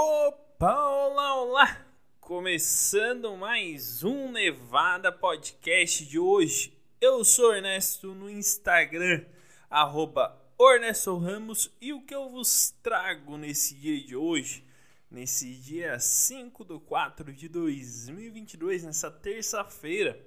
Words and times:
Opa, 0.00 0.88
olá, 0.88 1.42
olá! 1.42 1.86
Começando 2.20 3.36
mais 3.36 4.04
um 4.04 4.30
Nevada 4.30 5.10
Podcast 5.10 6.06
de 6.06 6.20
hoje. 6.20 6.72
Eu 7.00 7.24
sou 7.24 7.52
Ernesto 7.52 8.14
no 8.14 8.30
Instagram, 8.30 9.26
arroba 9.68 10.40
Ernesto 10.56 11.18
Ramos, 11.18 11.74
e 11.80 11.92
o 11.92 12.00
que 12.02 12.14
eu 12.14 12.30
vos 12.30 12.70
trago 12.80 13.36
nesse 13.36 13.74
dia 13.74 14.00
de 14.00 14.14
hoje, 14.14 14.64
nesse 15.10 15.52
dia 15.56 15.98
5 15.98 16.64
de 16.64 16.78
4 16.78 17.32
de 17.32 17.48
2022, 17.48 18.84
nessa 18.84 19.10
terça-feira, 19.10 20.24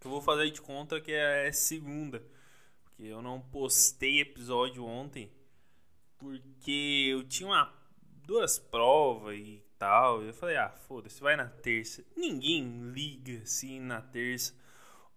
que 0.00 0.06
eu 0.06 0.10
vou 0.10 0.22
fazer 0.22 0.50
de 0.50 0.62
conta 0.62 0.98
que 0.98 1.12
é 1.12 1.52
segunda, 1.52 2.24
porque 2.82 3.02
eu 3.02 3.20
não 3.20 3.38
postei 3.38 4.22
episódio 4.22 4.82
ontem, 4.82 5.30
porque 6.16 7.10
eu 7.10 7.22
tinha 7.22 7.50
uma, 7.50 7.77
duas 8.28 8.58
provas 8.58 9.38
e 9.38 9.64
tal. 9.78 10.22
Eu 10.22 10.34
falei, 10.34 10.58
ah, 10.58 10.68
foda-se, 10.68 11.18
vai 11.18 11.34
na 11.34 11.46
terça. 11.46 12.04
Ninguém 12.14 12.90
liga 12.90 13.42
assim 13.42 13.80
na 13.80 14.02
terça 14.02 14.54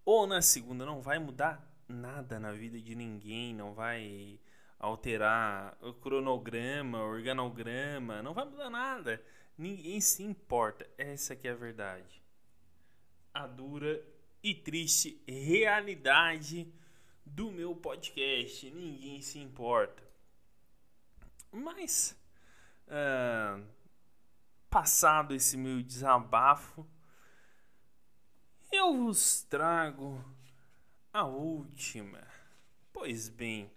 ou 0.05 0.25
na 0.25 0.41
segunda. 0.41 0.85
Não 0.85 1.01
vai 1.01 1.19
mudar 1.19 1.61
nada 1.89 2.39
na 2.39 2.53
vida 2.53 2.79
de 2.79 2.95
ninguém. 2.95 3.53
Não 3.53 3.73
vai 3.73 4.39
alterar 4.79 5.77
o 5.81 5.93
cronograma, 5.93 6.99
o 6.99 7.09
organograma. 7.09 8.23
Não 8.23 8.33
vai 8.33 8.45
mudar 8.45 8.69
nada. 8.69 9.21
Ninguém 9.57 9.99
se 9.99 10.23
importa. 10.23 10.89
Essa 10.97 11.35
que 11.35 11.49
é 11.49 11.51
a 11.51 11.55
verdade. 11.55 12.23
A 13.33 13.45
dura 13.45 14.01
e 14.41 14.55
triste 14.55 15.21
realidade 15.27 16.73
do 17.25 17.51
meu 17.51 17.75
podcast. 17.75 18.71
Ninguém 18.71 19.21
se 19.21 19.37
importa. 19.37 20.01
Mas, 21.51 22.17
uh, 22.91 23.65
passado 24.69 25.33
esse 25.33 25.57
meu 25.57 25.81
desabafo, 25.81 26.85
eu 28.71 28.95
vos 28.97 29.43
trago 29.43 30.23
a 31.11 31.25
última. 31.25 32.21
Pois 32.93 33.29
bem, 33.29 33.71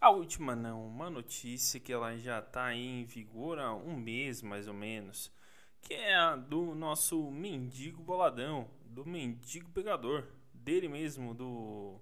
a 0.00 0.10
última 0.10 0.54
não, 0.54 0.86
uma 0.86 1.08
notícia 1.08 1.80
que 1.80 1.92
ela 1.92 2.16
já 2.18 2.40
está 2.40 2.74
em 2.74 3.04
vigor 3.04 3.58
há 3.58 3.74
um 3.74 3.96
mês 3.96 4.42
mais 4.42 4.68
ou 4.68 4.74
menos, 4.74 5.32
que 5.80 5.94
é 5.94 6.14
a 6.14 6.36
do 6.36 6.74
nosso 6.74 7.30
mendigo 7.30 8.02
boladão, 8.02 8.68
do 8.84 9.06
mendigo 9.06 9.70
pegador, 9.70 10.26
dele 10.52 10.88
mesmo, 10.88 11.34
do 11.34 12.00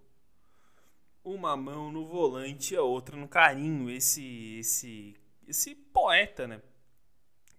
uma 1.24 1.56
mão 1.56 1.92
no 1.92 2.06
volante 2.06 2.74
e 2.74 2.76
a 2.76 2.82
outra 2.82 3.16
no 3.16 3.28
carinho. 3.28 3.88
Esse, 3.88 4.58
esse, 4.58 5.16
esse 5.46 5.74
poeta, 6.02 6.46
né? 6.48 6.60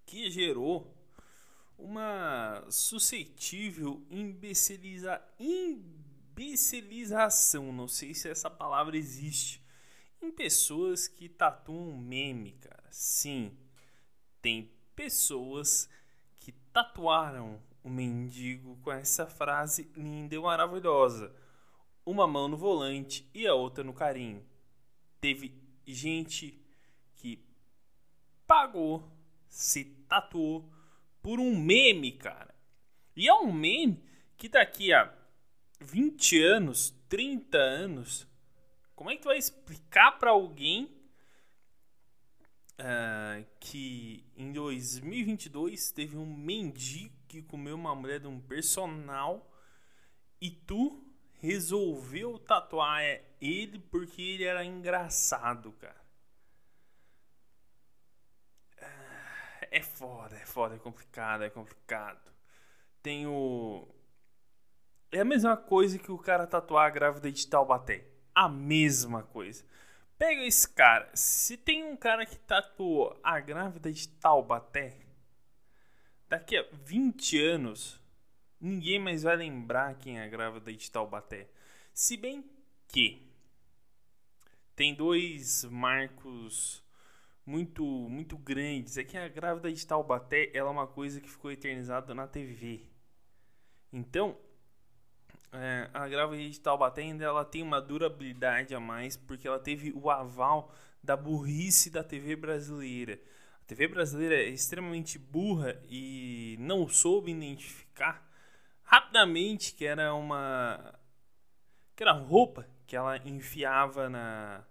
Que 0.05 0.29
gerou 0.29 0.93
uma 1.77 2.65
suscetível 2.69 4.05
imbeciliza, 4.11 5.23
imbecilização, 5.39 7.71
não 7.71 7.87
sei 7.87 8.13
se 8.13 8.29
essa 8.29 8.49
palavra 8.49 8.97
existe, 8.97 9.63
em 10.21 10.29
pessoas 10.29 11.07
que 11.07 11.29
tatuam 11.29 11.97
meme, 11.97 12.51
cara. 12.51 12.83
Sim, 12.91 13.57
tem 14.41 14.69
pessoas 14.93 15.89
que 16.35 16.51
tatuaram 16.51 17.63
o 17.81 17.89
mendigo 17.89 18.75
com 18.81 18.91
essa 18.91 19.25
frase 19.25 19.89
linda 19.95 20.35
e 20.35 20.39
maravilhosa 20.39 21.33
uma 22.05 22.27
mão 22.27 22.49
no 22.49 22.57
volante 22.57 23.25
e 23.33 23.47
a 23.47 23.53
outra 23.53 23.85
no 23.85 23.93
carinho. 23.93 24.45
Teve 25.21 25.57
gente 25.87 26.61
pagou, 28.47 29.03
se 29.47 29.85
tatuou 30.07 30.69
por 31.21 31.39
um 31.39 31.55
meme, 31.57 32.11
cara. 32.11 32.53
E 33.15 33.27
é 33.27 33.33
um 33.33 33.51
meme 33.51 34.03
que 34.37 34.49
daqui 34.49 34.93
a 34.93 35.13
20 35.79 36.41
anos, 36.41 36.93
30 37.07 37.57
anos, 37.57 38.27
como 38.95 39.09
é 39.09 39.15
que 39.15 39.21
tu 39.21 39.27
vai 39.27 39.37
explicar 39.37 40.19
para 40.19 40.31
alguém 40.31 40.85
uh, 42.79 43.45
que 43.59 44.25
em 44.35 44.51
2022 44.51 45.91
teve 45.91 46.17
um 46.17 46.25
mendigo 46.25 47.15
que 47.27 47.41
comeu 47.41 47.75
uma 47.75 47.95
mulher 47.95 48.19
de 48.19 48.27
um 48.27 48.39
personal 48.39 49.51
e 50.39 50.51
tu 50.51 51.03
resolveu 51.39 52.37
tatuar 52.39 53.01
ele 53.41 53.79
porque 53.79 54.21
ele 54.21 54.43
era 54.43 54.63
engraçado, 54.63 55.71
cara. 55.73 56.02
É 59.73 59.81
foda, 59.81 60.35
é 60.35 60.45
foda, 60.45 60.75
é 60.75 60.77
complicado, 60.77 61.43
é 61.43 61.49
complicado. 61.49 62.31
Tem 63.01 63.25
o. 63.25 63.87
É 65.11 65.21
a 65.21 65.25
mesma 65.25 65.57
coisa 65.57 65.97
que 65.97 66.11
o 66.11 66.17
cara 66.19 66.45
tatuar 66.45 66.85
a 66.85 66.89
grávida 66.91 67.31
de 67.31 67.47
Taubaté. 67.47 68.05
A 68.35 68.47
mesma 68.47 69.23
coisa. 69.23 69.65
Pega 70.15 70.45
esse 70.45 70.69
cara. 70.69 71.09
Se 71.15 71.57
tem 71.57 71.83
um 71.83 71.97
cara 71.97 72.23
que 72.23 72.37
tatuou 72.37 73.19
a 73.23 73.39
grávida 73.39 73.91
de 73.91 74.07
Taubaté, 74.09 74.95
daqui 76.29 76.55
a 76.55 76.67
20 76.71 77.41
anos 77.41 77.99
ninguém 78.61 78.99
mais 78.99 79.23
vai 79.23 79.35
lembrar 79.35 79.95
quem 79.95 80.19
é 80.19 80.25
a 80.25 80.29
grávida 80.29 80.71
de 80.71 80.91
Taubaté. 80.91 81.49
Se 81.91 82.15
bem 82.15 82.47
que 82.87 83.27
tem 84.75 84.93
dois 84.93 85.63
marcos 85.63 86.82
muito 87.45 87.83
muito 87.83 88.37
grandes. 88.37 88.97
É 88.97 89.03
que 89.03 89.17
a 89.17 89.27
grávida 89.27 89.71
de 89.71 89.85
Taubaté 89.85 90.51
ela 90.53 90.69
é 90.69 90.71
uma 90.71 90.87
coisa 90.87 91.19
que 91.21 91.29
ficou 91.29 91.51
eternizada 91.51 92.13
na 92.13 92.27
TV. 92.27 92.85
Então, 93.91 94.37
é, 95.51 95.89
a 95.93 96.07
grávida 96.07 96.49
de 96.49 96.59
Taubaté 96.59 97.01
ainda 97.01 97.23
ela 97.25 97.45
tem 97.45 97.61
uma 97.61 97.79
durabilidade 97.81 98.73
a 98.73 98.79
mais 98.79 99.15
porque 99.15 99.47
ela 99.47 99.59
teve 99.59 99.91
o 99.95 100.09
aval 100.09 100.73
da 101.03 101.15
burrice 101.15 101.89
da 101.89 102.03
TV 102.03 102.35
brasileira. 102.35 103.19
A 103.61 103.65
TV 103.65 103.87
brasileira 103.87 104.35
é 104.35 104.49
extremamente 104.49 105.19
burra 105.19 105.81
e 105.89 106.55
não 106.59 106.87
soube 106.87 107.31
identificar 107.31 108.27
rapidamente 108.83 109.73
que 109.73 109.85
era 109.85 110.13
uma 110.13 110.99
que 111.95 112.03
era 112.03 112.11
roupa 112.13 112.67
que 112.87 112.95
ela 112.95 113.17
enfiava 113.17 114.09
na 114.09 114.63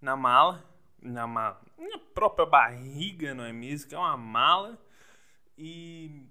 na 0.00 0.16
mala, 0.16 0.64
na 1.02 1.26
mala, 1.26 1.60
na 1.78 1.98
própria 1.98 2.46
barriga, 2.46 3.34
não 3.34 3.44
é 3.44 3.52
mesmo? 3.52 3.88
Que 3.88 3.94
é 3.94 3.98
uma 3.98 4.16
mala 4.16 4.78
e 5.56 6.26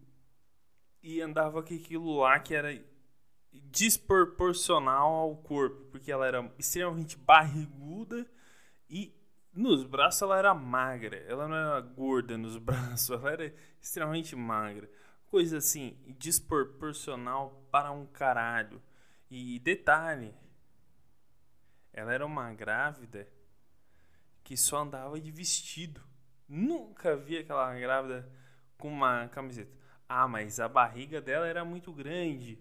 e 1.01 1.21
andava 1.21 1.63
com 1.63 1.73
aquilo 1.73 2.17
lá 2.19 2.37
que 2.39 2.53
era 2.53 2.83
desproporcional 3.53 5.13
ao 5.13 5.37
corpo, 5.37 5.85
porque 5.91 6.11
ela 6.11 6.27
era 6.27 6.51
extremamente 6.57 7.17
barriguda 7.17 8.29
e 8.89 9.15
nos 9.53 9.83
braços 9.83 10.21
ela 10.21 10.37
era 10.37 10.53
magra, 10.53 11.17
ela 11.27 11.47
não 11.47 11.55
era 11.55 11.79
gorda 11.81 12.37
nos 12.37 12.57
braços, 12.59 13.09
ela 13.09 13.31
era 13.31 13.55
extremamente 13.81 14.35
magra 14.35 14.89
coisa 15.27 15.57
assim, 15.57 15.97
desproporcional 16.17 17.67
para 17.71 17.91
um 17.91 18.05
caralho. 18.05 18.81
E 19.29 19.59
detalhe, 19.59 20.33
ela 21.93 22.13
era 22.13 22.25
uma 22.25 22.53
grávida 22.53 23.27
que 24.47 24.55
só 24.55 24.77
andava 24.77 25.19
de 25.19 25.29
vestido. 25.29 26.01
Nunca 26.47 27.17
vi 27.17 27.37
aquela 27.37 27.77
grávida 27.77 28.31
com 28.77 28.87
uma 28.87 29.27
camiseta. 29.27 29.75
Ah, 30.07 30.25
mas 30.25 30.57
a 30.57 30.69
barriga 30.69 31.19
dela 31.19 31.45
era 31.45 31.65
muito 31.65 31.91
grande. 31.91 32.57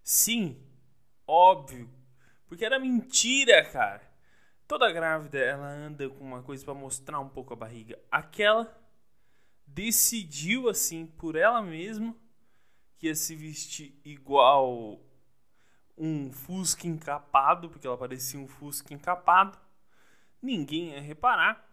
Sim, 0.00 0.64
óbvio. 1.26 1.90
Porque 2.46 2.64
era 2.64 2.78
mentira, 2.78 3.64
cara. 3.64 4.08
Toda 4.68 4.92
grávida 4.92 5.36
ela 5.36 5.66
anda 5.66 6.08
com 6.08 6.22
uma 6.22 6.40
coisa 6.40 6.64
para 6.64 6.72
mostrar 6.72 7.18
um 7.18 7.28
pouco 7.28 7.52
a 7.52 7.56
barriga. 7.56 7.98
Aquela 8.12 8.72
decidiu 9.66 10.68
assim 10.68 11.04
por 11.04 11.34
ela 11.34 11.60
mesma 11.60 12.14
que 12.96 13.08
ia 13.08 13.14
se 13.16 13.34
vestir 13.34 14.00
igual 14.04 15.00
um 15.98 16.30
Fusca 16.30 16.86
encapado, 16.86 17.68
porque 17.68 17.88
ela 17.88 17.98
parecia 17.98 18.38
um 18.38 18.46
Fusca 18.46 18.94
encapado. 18.94 19.63
Ninguém 20.44 20.90
ia 20.90 21.00
reparar 21.00 21.66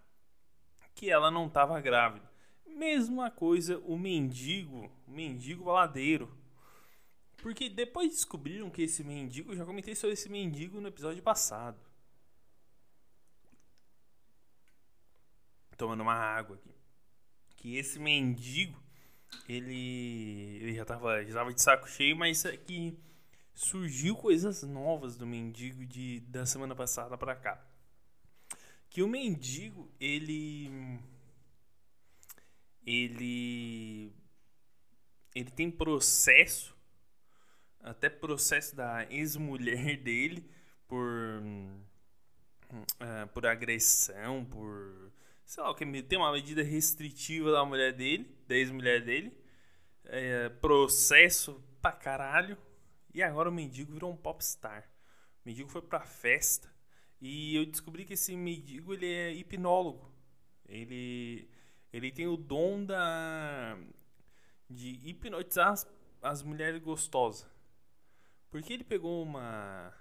que 0.96 1.10
ela 1.10 1.30
não 1.30 1.48
estava 1.48 1.82
grávida. 1.82 2.32
Mesma 2.66 3.30
coisa 3.30 3.78
o 3.80 4.00
mendigo, 4.00 4.90
o 5.06 5.12
mendigo 5.12 5.66
baladeiro. 5.66 6.34
Porque 7.42 7.68
depois 7.70 8.12
descobriram 8.12 8.70
que 8.70 8.84
esse 8.84 9.04
mendigo, 9.04 9.52
eu 9.52 9.58
já 9.58 9.66
comentei 9.66 9.94
sobre 9.94 10.14
esse 10.14 10.30
mendigo 10.30 10.80
no 10.80 10.88
episódio 10.88 11.22
passado. 11.22 11.78
Tomando 15.76 16.02
uma 16.02 16.14
água 16.14 16.56
aqui 16.56 16.72
que 17.58 17.76
esse 17.76 18.00
mendigo, 18.00 18.82
ele, 19.48 20.58
ele 20.62 20.74
já 20.74 20.86
tava, 20.86 21.24
já 21.24 21.34
tava 21.34 21.54
de 21.54 21.62
saco 21.62 21.88
cheio, 21.90 22.16
mas 22.16 22.46
é 22.46 22.56
que 22.56 22.98
surgiu 23.54 24.16
coisas 24.16 24.64
novas 24.64 25.18
do 25.18 25.28
mendigo 25.28 25.86
de, 25.86 26.22
da 26.22 26.46
semana 26.46 26.74
passada 26.74 27.18
para 27.18 27.36
cá. 27.36 27.71
Que 28.92 29.02
o 29.02 29.08
mendigo, 29.08 29.90
ele 30.02 31.00
ele 32.86 34.12
ele 35.34 35.50
tem 35.50 35.72
processo, 35.72 36.76
até 37.80 38.10
processo 38.10 38.76
da 38.76 39.10
ex-mulher 39.10 39.96
dele 40.04 40.46
por 40.90 41.08
uh, 42.74 43.28
por 43.34 43.46
agressão, 43.46 44.44
por 44.44 45.14
sei 45.46 45.64
lá 45.64 45.72
o 45.72 45.76
que 45.76 46.04
tem 46.04 46.20
uma 46.20 46.34
medida 46.34 46.62
restritiva 46.62 47.50
da 47.50 47.64
mulher 47.64 47.94
dele, 47.94 48.30
da 48.46 48.56
ex-mulher 48.56 49.06
dele, 49.06 49.32
é, 50.04 50.50
processo 50.50 51.64
pra 51.82 51.94
caralho, 51.94 52.58
e 53.14 53.24
agora 53.24 53.48
o 53.48 53.54
mendigo 53.54 53.94
virou 53.94 54.12
um 54.12 54.18
popstar. 54.18 54.84
O 55.46 55.48
mendigo 55.48 55.70
foi 55.70 55.82
pra 55.82 56.02
festa 56.02 56.71
e 57.22 57.56
eu 57.56 57.66
descobri 57.66 58.04
que 58.04 58.14
esse 58.14 58.36
mendigo 58.36 58.94
ele 58.94 59.06
é 59.06 59.32
hipnólogo. 59.34 60.12
Ele 60.68 61.48
ele 61.94 62.12
tem 62.12 62.28
o 62.28 62.38
dom 62.38 62.84
da 62.84 63.78
de 64.70 65.00
hipnotizar 65.08 65.70
as, 65.72 65.88
as 66.22 66.44
mulheres 66.44 66.82
gostosas. 66.82 67.48
Porque 68.50 68.74
ele 68.74 68.84
pegou 68.84 69.24
uma 69.24 69.94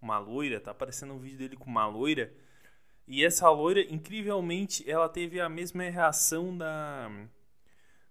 uma 0.00 0.18
loira, 0.18 0.60
tá 0.60 0.70
aparecendo 0.70 1.14
um 1.14 1.18
vídeo 1.18 1.38
dele 1.38 1.56
com 1.56 1.68
uma 1.68 1.86
loira, 1.86 2.32
e 3.06 3.24
essa 3.24 3.50
loira, 3.50 3.80
incrivelmente, 3.80 4.88
ela 4.88 5.08
teve 5.08 5.40
a 5.40 5.48
mesma 5.48 5.82
reação 5.84 6.56
da 6.56 7.10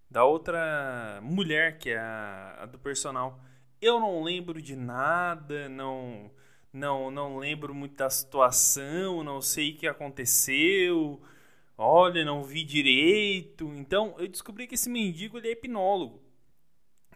da 0.09 0.25
outra 0.25 1.19
mulher, 1.21 1.77
que 1.80 1.91
é 1.91 1.97
a, 1.97 2.63
a 2.63 2.65
do 2.65 2.80
personal. 2.80 3.39
Eu 3.81 4.00
não 4.00 4.23
lembro 4.23 4.62
de 4.62 4.75
nada, 4.75 5.69
não 5.69 6.31
não 6.74 7.10
não 7.12 7.38
lembro 7.38 7.74
muito 7.74 7.96
da 7.96 8.10
situação, 8.10 9.24
não 9.24 9.42
sei 9.42 9.72
o 9.72 9.78
que 9.78 9.88
aconteceu. 9.88 11.22
Olha, 11.78 12.25
não 12.25 12.44
vi 12.44 12.64
direito. 12.64 13.72
Então, 13.75 14.16
eu 14.18 14.28
descobri 14.28 14.68
que 14.68 14.75
esse 14.75 14.90
mendigo 14.90 15.38
ele 15.38 15.50
é 15.50 15.52
hipnólogo. 15.52 16.22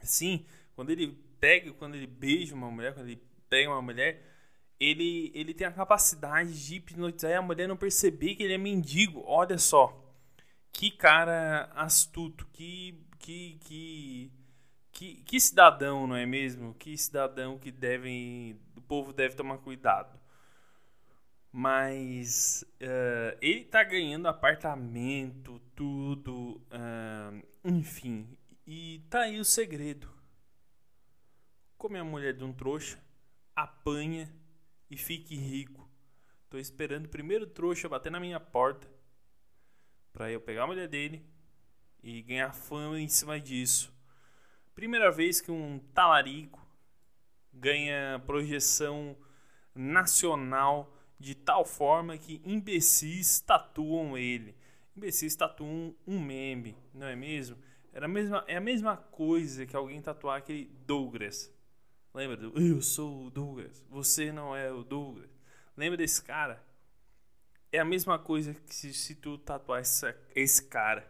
Sim, 0.03 0.45
quando 0.75 0.91
ele 0.91 1.17
pega, 1.39 1.73
quando 1.73 1.95
ele 1.95 2.07
beija 2.07 2.53
uma 2.55 2.69
mulher, 2.69 2.93
quando 2.93 3.07
ele 3.07 3.21
pega 3.49 3.69
uma 3.69 3.81
mulher, 3.81 4.23
ele, 4.79 5.31
ele 5.35 5.53
tem 5.53 5.67
a 5.67 5.71
capacidade 5.71 6.65
de 6.65 6.75
hipnotizar 6.75 7.31
e 7.31 7.35
a 7.35 7.41
mulher 7.41 7.67
não 7.67 7.77
perceber 7.77 8.35
que 8.35 8.43
ele 8.43 8.53
é 8.53 8.57
mendigo. 8.57 9.23
Olha 9.25 9.57
só. 9.57 9.97
Que 10.71 10.89
cara 10.91 11.71
astuto, 11.75 12.47
que 12.53 12.97
que 13.19 13.57
que 13.61 14.31
que, 14.91 15.15
que 15.23 15.39
cidadão, 15.39 16.05
não 16.07 16.15
é 16.15 16.25
mesmo? 16.25 16.73
Que 16.75 16.97
cidadão 16.97 17.57
que 17.57 17.71
devem 17.71 18.59
povo 18.91 19.13
deve 19.13 19.37
tomar 19.37 19.57
cuidado. 19.59 20.19
Mas 21.49 22.65
uh, 22.81 23.37
ele 23.41 23.63
tá 23.63 23.85
ganhando 23.85 24.27
apartamento, 24.27 25.61
tudo, 25.73 26.61
uh, 26.67 27.47
enfim. 27.63 28.37
E 28.67 28.99
tá 29.09 29.21
aí 29.21 29.39
o 29.39 29.45
segredo. 29.45 30.09
Come 31.77 31.99
a 31.99 32.03
mulher 32.03 32.33
de 32.33 32.43
um 32.43 32.51
trouxa, 32.51 33.01
apanha 33.55 34.29
e 34.89 34.97
fique 34.97 35.37
rico. 35.37 35.89
Tô 36.49 36.57
esperando 36.57 37.05
o 37.05 37.09
primeiro 37.09 37.47
trouxa 37.47 37.87
bater 37.87 38.11
na 38.11 38.19
minha 38.19 38.41
porta 38.41 38.91
para 40.11 40.29
eu 40.29 40.41
pegar 40.41 40.63
a 40.63 40.67
mulher 40.67 40.89
dele 40.89 41.25
e 42.03 42.21
ganhar 42.23 42.51
fama 42.51 42.99
em 42.99 43.07
cima 43.07 43.39
disso. 43.39 43.95
Primeira 44.75 45.09
vez 45.09 45.39
que 45.39 45.49
um 45.49 45.79
talarico 45.93 46.61
ganha 47.53 48.21
projeção 48.25 49.15
nacional 49.75 50.97
de 51.19 51.35
tal 51.35 51.63
forma 51.63 52.17
que 52.17 52.41
imbecis 52.43 53.39
tatuam 53.39 54.17
ele. 54.17 54.55
Imbecis 54.95 55.35
tatuam 55.35 55.95
um 56.05 56.19
meme, 56.19 56.75
não 56.93 57.07
é 57.07 57.15
mesmo? 57.15 57.57
Era 57.93 58.05
a 58.05 58.09
mesma, 58.09 58.43
é 58.47 58.57
a 58.57 58.61
mesma 58.61 58.97
coisa 58.97 59.65
que 59.65 59.75
alguém 59.75 60.01
tatuar 60.01 60.37
aquele 60.37 60.65
Douglas. 60.85 61.53
Lembra 62.13 62.37
do 62.37 62.59
Eu 62.59 62.81
sou 62.81 63.27
o 63.27 63.29
Douglas, 63.29 63.83
você 63.89 64.31
não 64.31 64.55
é 64.55 64.71
o 64.71 64.83
Douglas. 64.83 65.29
Lembra 65.77 65.97
desse 65.97 66.21
cara? 66.23 66.61
É 67.71 67.79
a 67.79 67.85
mesma 67.85 68.19
coisa 68.19 68.53
que 68.53 68.75
se, 68.75 68.93
se 68.93 69.15
tu 69.15 69.37
tatuar 69.37 69.79
essa, 69.79 70.17
esse 70.35 70.65
cara. 70.65 71.09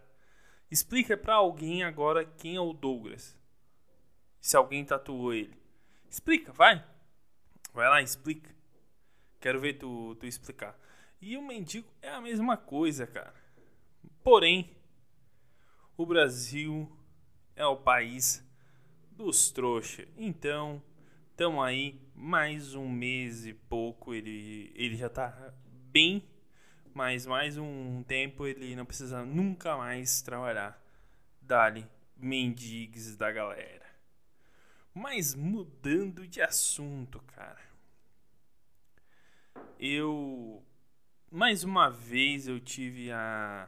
Explica 0.70 1.18
para 1.18 1.36
alguém 1.36 1.84
agora 1.84 2.24
quem 2.24 2.56
é 2.56 2.62
o 2.62 2.74
Douglas. 2.74 3.38
Se 4.40 4.56
alguém 4.56 4.86
tatuou 4.86 5.34
ele. 5.34 5.61
Explica, 6.12 6.52
vai. 6.52 6.84
Vai 7.74 7.88
lá, 7.88 8.02
explica. 8.02 8.54
Quero 9.40 9.62
ver 9.62 9.76
tu, 9.76 10.14
tu 10.16 10.26
explicar. 10.26 10.78
E 11.22 11.38
o 11.38 11.42
mendigo 11.42 11.88
é 12.02 12.10
a 12.10 12.20
mesma 12.20 12.58
coisa, 12.58 13.08
cara. 13.08 13.34
Porém, 14.22 14.76
o 15.96 16.06
Brasil 16.06 16.92
é 17.56 17.66
o 17.66 17.78
país 17.78 18.46
dos 19.12 19.52
trouxa. 19.52 20.06
Então, 20.18 20.84
estamos 21.30 21.64
aí 21.64 22.02
mais 22.14 22.76
um 22.76 22.90
mês 22.90 23.46
e 23.46 23.54
pouco. 23.54 24.14
Ele, 24.14 24.70
ele 24.76 24.98
já 24.98 25.08
tá 25.08 25.54
bem, 25.64 26.28
mas 26.94 27.26
mais 27.26 27.58
um 27.58 28.04
tempo 28.04 28.46
ele 28.46 28.76
não 28.76 28.86
precisa 28.86 29.24
nunca 29.24 29.78
mais 29.78 30.22
trabalhar. 30.22 30.78
Dali, 31.42 31.88
mendigues 32.18 33.16
da 33.16 33.32
galera. 33.32 33.81
Mas 34.94 35.34
mudando 35.34 36.28
de 36.28 36.42
assunto, 36.42 37.20
cara 37.22 37.72
eu 39.82 40.64
mais 41.32 41.64
uma 41.64 41.90
vez 41.90 42.48
eu 42.48 42.60
tive 42.60 43.12
a 43.12 43.68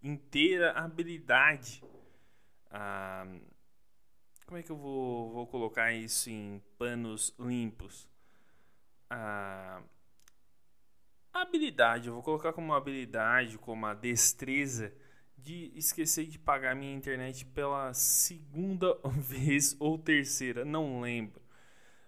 inteira 0.00 0.70
habilidade 0.72 1.82
a, 2.70 3.26
como 4.46 4.58
é 4.58 4.62
que 4.62 4.70
eu 4.70 4.76
vou, 4.76 5.32
vou 5.32 5.46
colocar 5.48 5.92
isso 5.92 6.30
em 6.30 6.62
panos 6.78 7.34
limpos? 7.38 8.08
A 9.10 9.82
habilidade 11.32 12.06
eu 12.08 12.14
vou 12.14 12.22
colocar 12.22 12.52
como 12.52 12.72
habilidade 12.72 13.58
como 13.58 13.86
a 13.86 13.94
destreza 13.94 14.94
de 15.44 15.70
esquecer 15.76 16.26
de 16.26 16.38
pagar 16.38 16.74
minha 16.74 16.94
internet 16.94 17.44
pela 17.46 17.92
segunda 17.94 18.98
vez 19.16 19.76
ou 19.78 19.98
terceira 19.98 20.64
não 20.64 21.00
lembro 21.00 21.44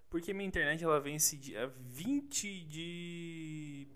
porque 0.09 0.33
minha 0.33 0.49
internet 0.49 0.83
ela 0.83 1.00
vence 1.00 1.37
dia 1.37 1.67
20 1.79 2.61
de. 2.65 3.87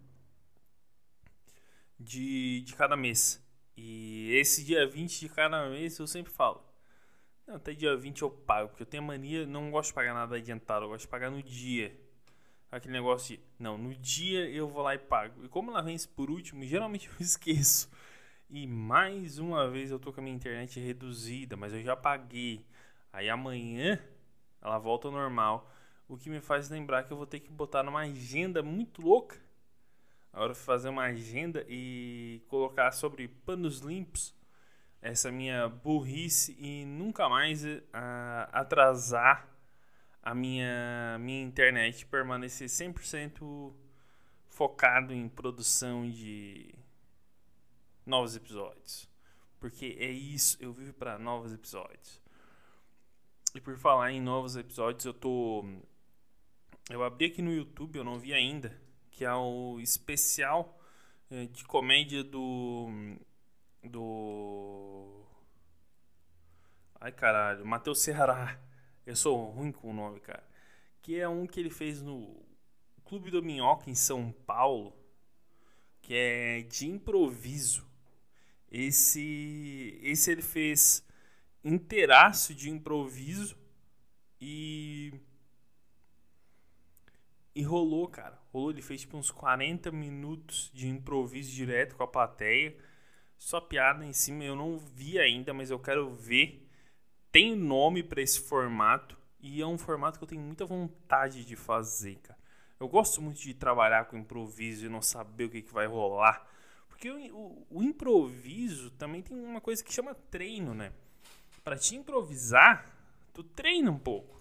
de, 1.98 2.60
de 2.60 2.74
cada 2.74 2.96
mês. 2.96 3.42
E 3.76 4.34
esse 4.34 4.64
dia 4.64 4.86
20 4.86 5.20
de 5.20 5.28
cada 5.28 5.68
mês 5.70 5.98
eu 5.98 6.06
sempre 6.06 6.32
falo. 6.32 6.62
Até 7.46 7.72
dia 7.72 7.96
20 7.96 8.22
eu 8.22 8.30
pago, 8.30 8.68
porque 8.68 8.82
eu 8.82 8.86
tenho 8.86 9.02
mania, 9.02 9.46
não 9.46 9.70
gosto 9.70 9.88
de 9.88 9.94
pagar 9.94 10.14
nada 10.14 10.36
adiantado, 10.36 10.84
eu 10.84 10.88
gosto 10.90 11.06
de 11.06 11.08
pagar 11.08 11.30
no 11.30 11.42
dia. 11.42 11.98
Aquele 12.70 12.92
negócio 12.92 13.36
de, 13.36 13.42
não, 13.58 13.76
no 13.76 13.94
dia 13.94 14.48
eu 14.50 14.68
vou 14.68 14.82
lá 14.82 14.94
e 14.94 14.98
pago. 14.98 15.44
E 15.44 15.48
como 15.48 15.70
ela 15.70 15.82
vence 15.82 16.06
por 16.06 16.30
último, 16.30 16.64
geralmente 16.64 17.08
eu 17.08 17.14
esqueço. 17.18 17.90
E 18.52 18.66
mais 18.66 19.38
uma 19.38 19.68
vez 19.70 19.92
eu 19.92 19.98
tô 19.98 20.12
com 20.12 20.20
a 20.20 20.24
minha 20.24 20.34
internet 20.34 20.80
reduzida, 20.80 21.56
mas 21.56 21.72
eu 21.72 21.80
já 21.82 21.94
paguei. 21.94 22.66
Aí 23.12 23.30
amanhã 23.30 23.96
ela 24.60 24.76
volta 24.76 25.06
ao 25.06 25.12
normal. 25.12 25.70
O 26.08 26.16
que 26.16 26.28
me 26.28 26.40
faz 26.40 26.68
lembrar 26.68 27.04
que 27.04 27.12
eu 27.12 27.16
vou 27.16 27.26
ter 27.26 27.38
que 27.38 27.48
botar 27.48 27.84
numa 27.84 28.00
agenda 28.00 28.60
muito 28.60 29.02
louca. 29.02 29.38
Agora 30.32 30.52
fazer 30.52 30.88
uma 30.88 31.04
agenda 31.04 31.64
e 31.68 32.42
colocar 32.48 32.90
sobre 32.90 33.28
panos 33.28 33.78
limpos 33.78 34.34
essa 35.00 35.30
minha 35.30 35.68
burrice 35.68 36.56
e 36.58 36.84
nunca 36.84 37.28
mais 37.28 37.64
uh, 37.64 37.80
atrasar 38.52 39.48
a 40.20 40.34
minha, 40.34 41.16
minha 41.20 41.42
internet 41.42 42.04
permanecer 42.04 42.68
100% 42.68 43.72
focado 44.48 45.14
em 45.14 45.28
produção 45.28 46.10
de 46.10 46.74
novos 48.06 48.36
episódios. 48.36 49.08
Porque 49.58 49.96
é 49.98 50.10
isso, 50.10 50.56
eu 50.60 50.72
vivo 50.72 50.92
para 50.94 51.18
novos 51.18 51.52
episódios. 51.52 52.20
E 53.54 53.60
por 53.60 53.76
falar 53.76 54.12
em 54.12 54.20
novos 54.20 54.56
episódios, 54.56 55.04
eu 55.04 55.12
tô 55.12 55.64
eu 56.90 57.04
abri 57.04 57.26
aqui 57.26 57.40
no 57.40 57.52
YouTube, 57.52 57.96
eu 57.96 58.04
não 58.04 58.18
vi 58.18 58.34
ainda, 58.34 58.76
que 59.12 59.24
é 59.24 59.32
o 59.32 59.78
especial 59.80 60.76
é, 61.30 61.46
de 61.46 61.64
comédia 61.64 62.24
do. 62.24 62.88
Do. 63.84 65.24
Ai 67.00 67.12
caralho, 67.12 67.64
Matheus 67.64 68.02
Serra. 68.02 68.60
Eu 69.06 69.14
sou 69.14 69.50
ruim 69.50 69.70
com 69.70 69.90
o 69.90 69.94
nome, 69.94 70.18
cara. 70.18 70.44
Que 71.00 71.20
é 71.20 71.28
um 71.28 71.46
que 71.46 71.60
ele 71.60 71.70
fez 71.70 72.02
no 72.02 72.44
Clube 73.04 73.30
do 73.30 73.40
Minhoca 73.40 73.88
em 73.88 73.94
São 73.94 74.32
Paulo, 74.32 74.92
que 76.02 76.12
é 76.12 76.62
de 76.62 76.88
improviso. 76.88 77.88
Esse, 78.70 79.98
esse 80.02 80.30
ele 80.30 80.42
fez 80.42 81.04
inteiraço 81.64 82.54
de 82.54 82.70
improviso 82.70 83.56
e 84.40 85.12
e 87.54 87.62
rolou, 87.62 88.08
cara. 88.08 88.40
Rolou, 88.52 88.70
ele 88.70 88.82
fez 88.82 89.02
tipo 89.02 89.16
uns 89.16 89.30
40 89.30 89.90
minutos 89.90 90.70
de 90.72 90.88
improviso 90.88 91.50
direto 91.50 91.96
com 91.96 92.02
a 92.02 92.06
plateia. 92.06 92.76
Só 93.36 93.60
piada 93.60 94.04
em 94.04 94.12
cima, 94.12 94.44
eu 94.44 94.54
não 94.54 94.78
vi 94.78 95.18
ainda, 95.18 95.52
mas 95.52 95.70
eu 95.70 95.78
quero 95.78 96.10
ver. 96.10 96.66
Tem 97.32 97.56
nome 97.56 98.02
para 98.02 98.22
esse 98.22 98.40
formato 98.40 99.16
e 99.40 99.60
é 99.60 99.66
um 99.66 99.78
formato 99.78 100.18
que 100.18 100.24
eu 100.24 100.28
tenho 100.28 100.42
muita 100.42 100.64
vontade 100.64 101.44
de 101.44 101.56
fazer, 101.56 102.16
cara. 102.16 102.38
Eu 102.78 102.88
gosto 102.88 103.20
muito 103.20 103.40
de 103.40 103.52
trabalhar 103.52 104.06
com 104.06 104.16
improviso 104.16 104.86
e 104.86 104.88
não 104.88 105.02
saber 105.02 105.44
o 105.44 105.50
que, 105.50 105.62
que 105.62 105.72
vai 105.72 105.86
rolar. 105.86 106.46
Porque 107.00 107.10
o, 107.10 107.34
o, 107.34 107.66
o 107.78 107.82
improviso 107.82 108.90
também 108.90 109.22
tem 109.22 109.34
uma 109.34 109.62
coisa 109.62 109.82
que 109.82 109.90
chama 109.90 110.14
treino, 110.14 110.74
né? 110.74 110.92
Para 111.64 111.78
te 111.78 111.96
improvisar, 111.96 112.94
tu 113.32 113.42
treina 113.42 113.90
um 113.90 113.98
pouco. 113.98 114.38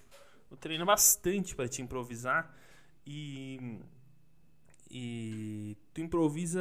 Tu 0.49 0.57
treina 0.57 0.83
bastante 0.83 1.55
para 1.55 1.69
te 1.69 1.81
improvisar 1.81 2.53
e 3.07 3.79
e 4.91 5.77
tu 5.93 6.01
improvisa 6.01 6.59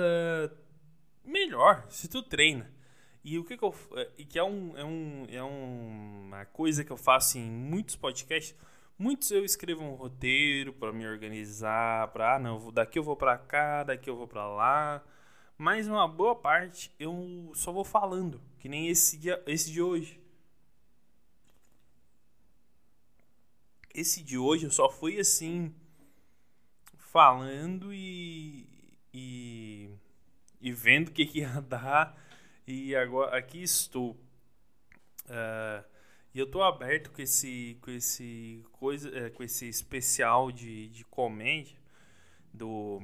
melhor 1.25 1.85
se 1.91 2.07
tu 2.07 2.23
treina. 2.23 2.71
E 3.25 3.37
o 3.37 3.45
que, 3.45 3.57
que 3.57 3.65
eu 3.65 3.75
e 4.17 4.25
que 4.25 4.39
é 4.39 4.45
um 4.45 4.79
é 4.79 4.85
um 4.85 5.27
é 5.29 5.43
uma 5.43 6.45
coisa 6.45 6.85
que 6.85 6.93
eu 6.93 6.97
faço 6.97 7.39
em 7.39 7.51
muitos 7.51 7.97
podcasts. 7.97 8.55
Muitos 8.97 9.33
eu 9.33 9.45
escrevo 9.45 9.83
um 9.83 9.95
roteiro 9.95 10.73
para 10.73 10.93
me 10.93 11.09
organizar, 11.09 12.07
para 12.13 12.37
ah, 12.37 12.39
não, 12.39 12.71
daqui 12.71 13.01
eu 13.01 13.03
vou 13.03 13.17
para 13.17 13.37
cá, 13.37 13.83
daqui 13.83 14.09
eu 14.09 14.17
vou 14.17 14.29
para 14.29 14.47
lá. 14.47 15.05
Mas 15.59 15.89
uma 15.89 16.07
boa 16.07 16.37
parte 16.37 16.95
eu 17.01 17.51
só 17.53 17.73
vou 17.73 17.85
falando, 17.85 18.41
que 18.61 18.69
nem 18.69 18.87
esse 18.89 19.19
dia, 19.19 19.43
esse 19.45 19.73
de 19.73 19.83
hoje. 19.83 20.21
Esse 23.93 24.23
de 24.23 24.39
hoje 24.39 24.67
eu 24.67 24.71
só 24.71 24.89
fui 24.89 25.19
assim 25.19 25.75
falando 26.97 27.93
e 27.93 28.69
e, 29.13 29.91
e 30.61 30.71
vendo 30.73 31.09
o 31.09 31.13
que, 31.13 31.27
que 31.27 31.41
ia 31.41 31.61
dar. 31.61 32.17
E 32.65 32.95
agora 32.95 33.37
aqui 33.37 33.61
estou. 33.61 34.13
Uh, 35.25 35.85
e 36.33 36.39
eu 36.39 36.49
tô 36.49 36.63
aberto 36.63 37.11
com 37.11 37.21
esse 37.21 37.77
com 37.81 37.91
esse 37.91 38.65
coisa 38.71 39.11
é, 39.17 39.31
com 39.31 39.43
esse 39.43 39.69
especial 39.69 40.53
de, 40.53 40.89
de 40.91 41.05
comédia 41.07 41.77
do 42.55 43.01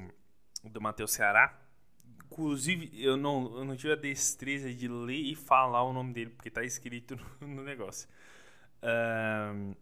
do 0.63 0.79
Matheus 0.79 1.11
Ceará. 1.11 1.64
Inclusive, 2.31 2.91
eu 2.93 3.15
não, 3.15 3.57
eu 3.57 3.65
não 3.65 3.75
tive 3.75 3.93
a 3.93 3.95
destreza 3.95 4.73
de 4.73 4.87
ler 4.87 5.19
e 5.19 5.35
falar 5.35 5.83
o 5.83 5.93
nome 5.93 6.13
dele, 6.13 6.31
porque 6.31 6.49
tá 6.49 6.63
escrito 6.63 7.17
no, 7.39 7.63
negócio. 7.63 8.09
Uh, 8.81 9.75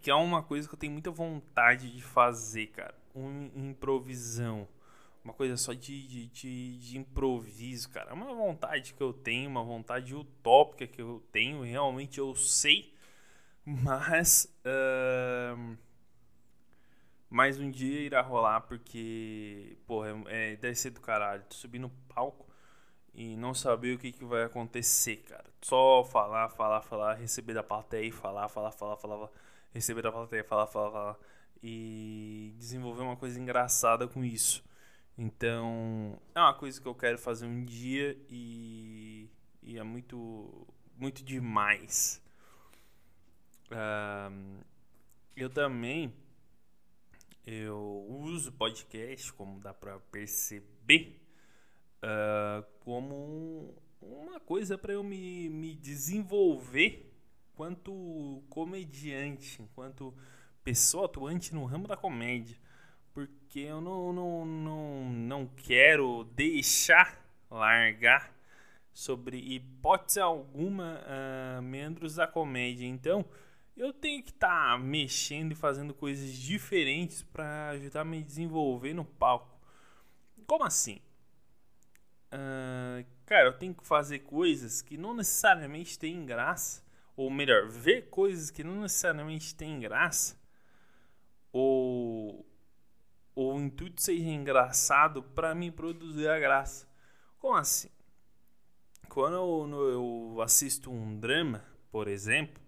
que 0.00 0.10
é 0.10 0.14
uma 0.14 0.42
coisa 0.42 0.68
que 0.68 0.74
eu 0.74 0.78
tenho 0.78 0.92
muita 0.92 1.10
vontade 1.10 1.90
de 1.90 2.02
fazer, 2.02 2.68
cara. 2.68 2.94
Um 3.14 3.50
improvisão. 3.70 4.68
Uma 5.24 5.32
coisa 5.32 5.56
só 5.56 5.72
de, 5.72 6.06
de, 6.06 6.26
de, 6.26 6.78
de, 6.78 6.98
improviso, 6.98 7.88
cara. 7.90 8.10
É 8.10 8.12
uma 8.12 8.34
vontade 8.34 8.92
que 8.92 9.00
eu 9.00 9.12
tenho, 9.12 9.48
uma 9.48 9.62
vontade 9.62 10.14
utópica 10.14 10.86
que 10.86 11.00
eu 11.00 11.22
tenho. 11.30 11.62
Realmente 11.62 12.18
eu 12.18 12.34
sei. 12.34 12.92
Mas. 13.64 14.52
Mais 17.32 17.58
um 17.58 17.70
dia 17.70 18.00
irá 18.00 18.20
rolar 18.20 18.60
porque. 18.62 19.76
Porra, 19.86 20.08
é, 20.26 20.56
deve 20.56 20.74
ser 20.74 20.90
do 20.90 21.00
caralho. 21.00 21.42
Tu 21.48 21.54
subir 21.54 21.78
no 21.78 21.90
palco 22.14 22.46
e 23.14 23.36
não 23.36 23.54
saber 23.54 23.96
o 23.96 23.98
que, 23.98 24.12
que 24.12 24.24
vai 24.24 24.44
acontecer, 24.44 25.16
cara. 25.18 25.50
Só 25.62 26.04
falar, 26.04 26.48
falar, 26.50 26.82
falar, 26.82 27.14
receber 27.14 27.54
da 27.54 27.62
plateia 27.62 28.06
e 28.06 28.12
falar, 28.12 28.48
falar, 28.48 28.70
falar, 28.70 28.96
falar. 28.96 29.16
falar 29.16 29.52
receber 29.72 30.02
da 30.02 30.12
plateia, 30.12 30.44
falar, 30.44 30.66
falar, 30.66 30.90
falar 30.90 31.18
e 31.62 32.54
desenvolver 32.58 33.02
uma 33.02 33.16
coisa 33.16 33.40
engraçada 33.40 34.06
com 34.06 34.24
isso. 34.24 34.62
Então, 35.16 36.18
é 36.34 36.40
uma 36.40 36.54
coisa 36.54 36.80
que 36.80 36.86
eu 36.86 36.94
quero 36.94 37.18
fazer 37.18 37.46
um 37.46 37.64
dia 37.64 38.18
e, 38.28 39.30
e 39.62 39.78
é 39.78 39.82
muito, 39.82 40.66
muito 40.96 41.24
demais. 41.24 42.22
Uh, 43.70 44.64
eu 45.36 45.48
também 45.48 46.12
eu 47.46 48.06
uso 48.08 48.52
podcast, 48.52 49.32
como 49.32 49.60
dá 49.60 49.74
para 49.74 49.98
perceber, 49.98 51.20
uh, 52.02 52.64
como 52.80 53.74
uma 54.00 54.38
coisa 54.40 54.78
para 54.78 54.92
eu 54.92 55.02
me, 55.02 55.48
me 55.48 55.74
desenvolver 55.74 57.12
enquanto 57.52 58.42
comediante, 58.48 59.60
enquanto 59.60 60.14
pessoa 60.64 61.06
atuante 61.06 61.54
no 61.54 61.64
ramo 61.64 61.86
da 61.86 61.96
comédia. 61.96 62.56
Porque 63.12 63.60
eu 63.60 63.80
não, 63.80 64.12
não, 64.12 64.46
não, 64.46 65.04
não 65.10 65.46
quero 65.46 66.24
deixar 66.34 67.20
largar 67.50 68.32
sobre 68.92 69.36
hipótese 69.38 70.20
alguma 70.20 71.00
uh, 71.00 71.62
membros 71.62 72.14
da 72.14 72.26
comédia. 72.26 72.86
Então, 72.86 73.24
eu 73.76 73.92
tenho 73.92 74.22
que 74.22 74.30
estar 74.30 74.72
tá 74.72 74.78
mexendo 74.78 75.52
e 75.52 75.54
fazendo 75.54 75.94
coisas 75.94 76.32
diferentes 76.32 77.22
para 77.22 77.70
ajudar 77.70 78.02
a 78.02 78.04
me 78.04 78.22
desenvolver 78.22 78.94
no 78.94 79.04
palco. 79.04 79.60
Como 80.46 80.64
assim? 80.64 81.00
Uh, 82.32 83.04
cara, 83.26 83.48
eu 83.48 83.58
tenho 83.58 83.74
que 83.74 83.86
fazer 83.86 84.20
coisas 84.20 84.82
que 84.82 84.96
não 84.96 85.14
necessariamente 85.14 85.98
têm 85.98 86.24
graça 86.24 86.82
ou 87.16 87.30
melhor, 87.30 87.68
ver 87.68 88.08
coisas 88.08 88.50
que 88.50 88.64
não 88.64 88.80
necessariamente 88.80 89.54
têm 89.54 89.78
graça, 89.80 90.40
ou, 91.52 92.46
ou 93.34 93.56
o 93.56 93.60
intuito 93.60 94.00
seja 94.00 94.28
engraçado 94.28 95.22
para 95.22 95.54
me 95.54 95.70
produzir 95.70 96.28
a 96.28 96.38
graça. 96.38 96.88
Como 97.38 97.54
assim? 97.54 97.88
Quando 99.08 99.34
eu, 99.34 99.90
eu 99.90 100.42
assisto 100.42 100.90
um 100.90 101.18
drama, 101.18 101.62
por 101.90 102.08
exemplo, 102.08 102.61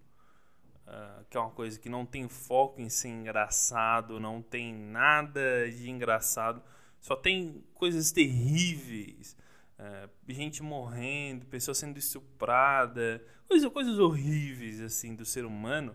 uh, 0.86 1.24
que 1.28 1.36
é 1.36 1.40
uma 1.40 1.50
coisa 1.50 1.78
que 1.78 1.88
não 1.88 2.04
tem 2.06 2.28
foco 2.28 2.80
em 2.80 2.88
ser 2.88 3.08
engraçado, 3.08 4.20
não 4.20 4.42
tem 4.42 4.74
nada 4.74 5.70
de 5.70 5.90
engraçado, 5.90 6.62
só 7.00 7.14
tem 7.16 7.64
coisas 7.74 8.12
terríveis, 8.12 9.36
uh, 9.78 10.10
gente 10.28 10.62
morrendo, 10.62 11.46
pessoa 11.46 11.74
sendo 11.74 11.98
estuprada, 11.98 13.24
coisas, 13.46 13.70
coisas 13.72 13.98
horríveis 13.98 14.80
assim 14.80 15.14
do 15.14 15.24
ser 15.24 15.44
humano, 15.44 15.94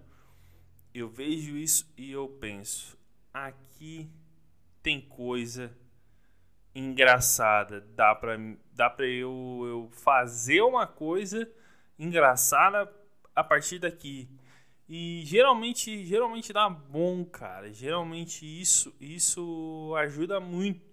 eu 0.94 1.08
vejo 1.10 1.56
isso 1.56 1.92
e 1.98 2.12
eu 2.12 2.28
penso, 2.28 2.98
aqui 3.34 4.10
tem 4.82 5.02
coisa 5.02 5.76
engraçada, 6.74 7.82
dá 7.96 8.16
para 8.16 8.38
dá 8.74 8.90
para 8.90 9.06
eu, 9.06 9.64
eu 9.66 9.90
fazer 9.92 10.62
uma 10.62 10.88
coisa 10.88 11.50
engraçada 11.98 12.92
a 13.36 13.44
partir 13.44 13.80
daqui. 13.80 14.30
E 14.90 15.22
geralmente, 15.24 16.04
geralmente 16.04 16.52
dá 16.52 16.68
bom, 16.68 17.24
cara. 17.24 17.72
Geralmente 17.72 18.44
isso 18.44 18.92
isso 19.00 19.94
ajuda 19.96 20.40
muito. 20.40 20.90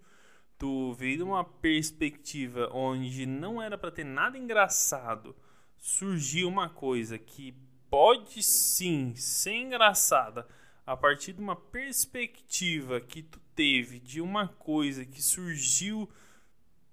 Tu 0.59 0.95
de 0.95 1.23
uma 1.23 1.43
perspectiva 1.43 2.69
onde 2.71 3.25
não 3.25 3.59
era 3.61 3.77
para 3.77 3.91
ter 3.91 4.03
nada 4.03 4.37
engraçado 4.37 5.35
surgir 5.77 6.45
uma 6.45 6.69
coisa 6.69 7.17
que 7.17 7.55
pode 7.89 8.43
sim 8.43 9.15
ser 9.15 9.53
engraçada 9.53 10.47
a 10.85 10.95
partir 10.95 11.33
de 11.33 11.41
uma 11.41 11.55
perspectiva 11.55 13.01
que 13.01 13.21
tu 13.21 13.39
teve 13.55 13.99
de 13.99 14.21
uma 14.21 14.47
coisa 14.47 15.05
que 15.05 15.21
surgiu 15.21 16.09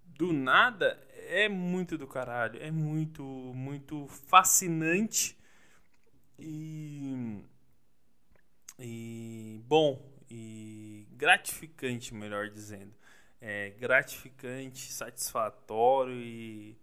do 0.06 0.32
nada 0.32 0.98
é 1.28 1.48
muito 1.48 1.96
do 1.98 2.06
caralho, 2.06 2.62
é 2.62 2.70
muito 2.70 3.22
muito 3.22 4.06
fascinante 4.06 5.36
e 6.38 7.42
e 8.78 9.60
bom 9.66 10.00
e 10.30 11.06
gratificante, 11.12 12.14
melhor 12.14 12.48
dizendo. 12.48 12.94
É 13.40 13.70
gratificante, 13.70 14.92
satisfatório 14.92 16.14
e 16.14 16.76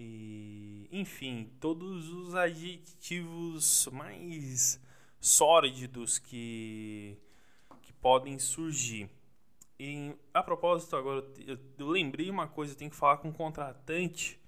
e, 0.00 0.88
enfim, 0.92 1.50
todos 1.58 2.08
os 2.08 2.34
adjetivos 2.36 3.88
mais 3.90 4.80
sórdidos 5.20 6.18
que, 6.20 7.18
que 7.82 7.92
podem 7.94 8.38
surgir. 8.38 9.10
E, 9.76 10.14
a 10.32 10.40
propósito, 10.40 10.94
agora 10.94 11.26
eu, 11.44 11.58
eu 11.78 11.88
lembrei 11.88 12.30
uma 12.30 12.46
coisa, 12.46 12.76
tenho 12.76 12.92
que 12.92 12.96
falar 12.96 13.16
com 13.18 13.30
o 13.30 13.34
contratante, 13.34 14.40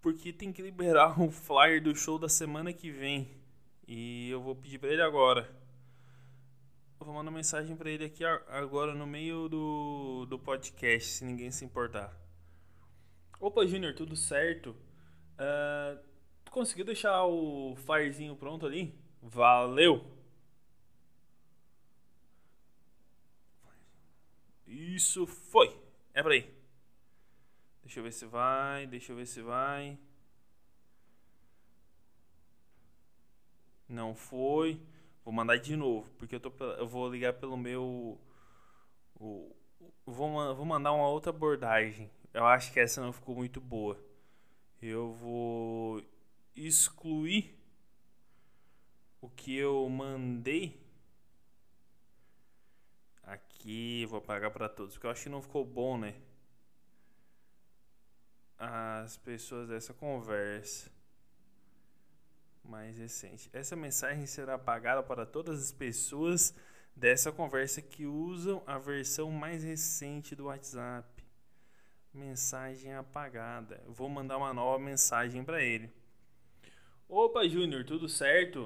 porque 0.00 0.32
tem 0.32 0.52
que 0.52 0.62
liberar 0.62 1.20
o 1.20 1.32
flyer 1.32 1.82
do 1.82 1.94
show 1.94 2.16
da 2.16 2.28
semana 2.28 2.72
que 2.72 2.92
vem. 2.92 3.39
E 3.92 4.30
eu 4.30 4.40
vou 4.40 4.54
pedir 4.54 4.78
para 4.78 4.90
ele 4.90 5.02
agora. 5.02 5.50
Eu 7.00 7.06
vou 7.06 7.12
mandar 7.12 7.32
mensagem 7.32 7.74
para 7.74 7.90
ele 7.90 8.04
aqui 8.04 8.24
agora 8.24 8.94
no 8.94 9.04
meio 9.04 9.48
do, 9.48 10.26
do 10.26 10.38
podcast, 10.38 11.10
se 11.10 11.24
ninguém 11.24 11.50
se 11.50 11.64
importar. 11.64 12.16
Opa, 13.40 13.66
Junior, 13.66 13.92
tudo 13.92 14.14
certo? 14.14 14.76
Uh, 15.34 16.00
conseguiu 16.52 16.84
deixar 16.84 17.24
o 17.24 17.74
flyerzinho 17.84 18.36
pronto 18.36 18.64
ali? 18.64 18.96
Valeu! 19.20 20.06
Isso 24.68 25.26
foi! 25.26 25.76
É 26.14 26.22
pra 26.22 26.34
aí. 26.34 26.48
Deixa 27.82 27.98
eu 27.98 28.04
ver 28.04 28.12
se 28.12 28.24
vai, 28.24 28.86
deixa 28.86 29.10
eu 29.10 29.16
ver 29.16 29.26
se 29.26 29.42
vai. 29.42 29.98
Não 34.00 34.14
foi. 34.14 34.80
Vou 35.22 35.30
mandar 35.30 35.58
de 35.58 35.76
novo, 35.76 36.10
porque 36.12 36.34
eu, 36.34 36.40
tô, 36.40 36.50
eu 36.64 36.88
vou 36.88 37.10
ligar 37.10 37.34
pelo 37.34 37.54
meu. 37.54 38.18
O, 39.14 39.54
vou, 40.06 40.54
vou 40.56 40.64
mandar 40.64 40.92
uma 40.92 41.06
outra 41.06 41.28
abordagem. 41.28 42.10
Eu 42.32 42.46
acho 42.46 42.72
que 42.72 42.80
essa 42.80 43.02
não 43.02 43.12
ficou 43.12 43.34
muito 43.34 43.60
boa. 43.60 44.02
Eu 44.80 45.12
vou 45.12 46.02
excluir 46.56 47.54
o 49.20 49.28
que 49.28 49.54
eu 49.54 49.86
mandei 49.90 50.80
aqui. 53.22 54.06
Vou 54.06 54.18
apagar 54.20 54.50
para 54.50 54.66
todos, 54.66 54.94
porque 54.94 55.06
eu 55.06 55.10
acho 55.10 55.24
que 55.24 55.28
não 55.28 55.42
ficou 55.42 55.62
bom, 55.62 55.98
né? 55.98 56.14
As 58.56 59.18
pessoas 59.18 59.68
dessa 59.68 59.92
conversa 59.92 60.90
mais 62.70 62.96
recente. 62.96 63.50
Essa 63.52 63.74
mensagem 63.74 64.24
será 64.26 64.54
apagada 64.54 65.02
para 65.02 65.26
todas 65.26 65.60
as 65.60 65.72
pessoas 65.72 66.54
dessa 66.94 67.32
conversa 67.32 67.82
que 67.82 68.06
usam 68.06 68.62
a 68.64 68.78
versão 68.78 69.30
mais 69.30 69.64
recente 69.64 70.36
do 70.36 70.46
WhatsApp. 70.46 71.08
Mensagem 72.14 72.94
apagada. 72.94 73.82
vou 73.88 74.08
mandar 74.08 74.38
uma 74.38 74.54
nova 74.54 74.78
mensagem 74.78 75.44
para 75.44 75.62
ele. 75.62 75.92
Opa, 77.08 77.46
Júnior, 77.48 77.84
tudo 77.84 78.08
certo? 78.08 78.62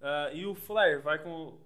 Uh, 0.00 0.34
e 0.34 0.46
o 0.46 0.54
Flare 0.54 0.98
vai 0.98 1.18
com. 1.18 1.58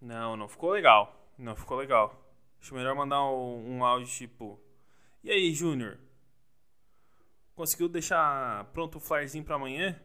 Não, 0.00 0.36
não 0.36 0.48
ficou 0.48 0.70
legal. 0.70 1.32
Não 1.38 1.54
ficou 1.54 1.76
legal. 1.76 2.20
Acho 2.60 2.74
melhor 2.74 2.94
mandar 2.94 3.24
um, 3.24 3.76
um 3.76 3.84
áudio 3.84 4.08
tipo. 4.08 4.60
E 5.22 5.30
aí, 5.30 5.54
Júnior? 5.54 5.98
Conseguiu 7.54 7.88
deixar 7.88 8.64
pronto 8.72 8.98
o 8.98 9.00
flyerzinho 9.00 9.44
para 9.44 9.54
amanhã? 9.54 10.00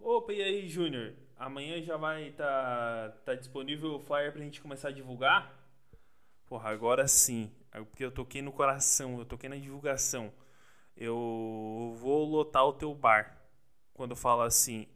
Opa, 0.00 0.32
e 0.32 0.42
aí, 0.42 0.66
Júnior? 0.66 1.14
Amanhã 1.36 1.80
já 1.82 1.96
vai 1.96 2.28
estar 2.28 3.10
tá, 3.10 3.16
tá 3.24 3.34
disponível 3.34 3.94
o 3.96 4.00
flyer 4.00 4.32
pra 4.32 4.42
gente 4.42 4.60
começar 4.60 4.88
a 4.88 4.92
divulgar? 4.92 5.54
Porra, 6.46 6.70
agora 6.70 7.06
sim. 7.06 7.52
Porque 7.70 8.04
eu 8.04 8.10
toquei 8.10 8.40
no 8.40 8.50
coração, 8.50 9.18
eu 9.18 9.26
toquei 9.26 9.48
na 9.48 9.56
divulgação. 9.56 10.32
Eu 10.96 11.94
vou 11.98 12.24
lotar 12.24 12.64
o 12.64 12.72
teu 12.72 12.94
bar. 12.94 13.38
Quando 13.92 14.16
falo 14.16 14.42
assim, 14.42 14.86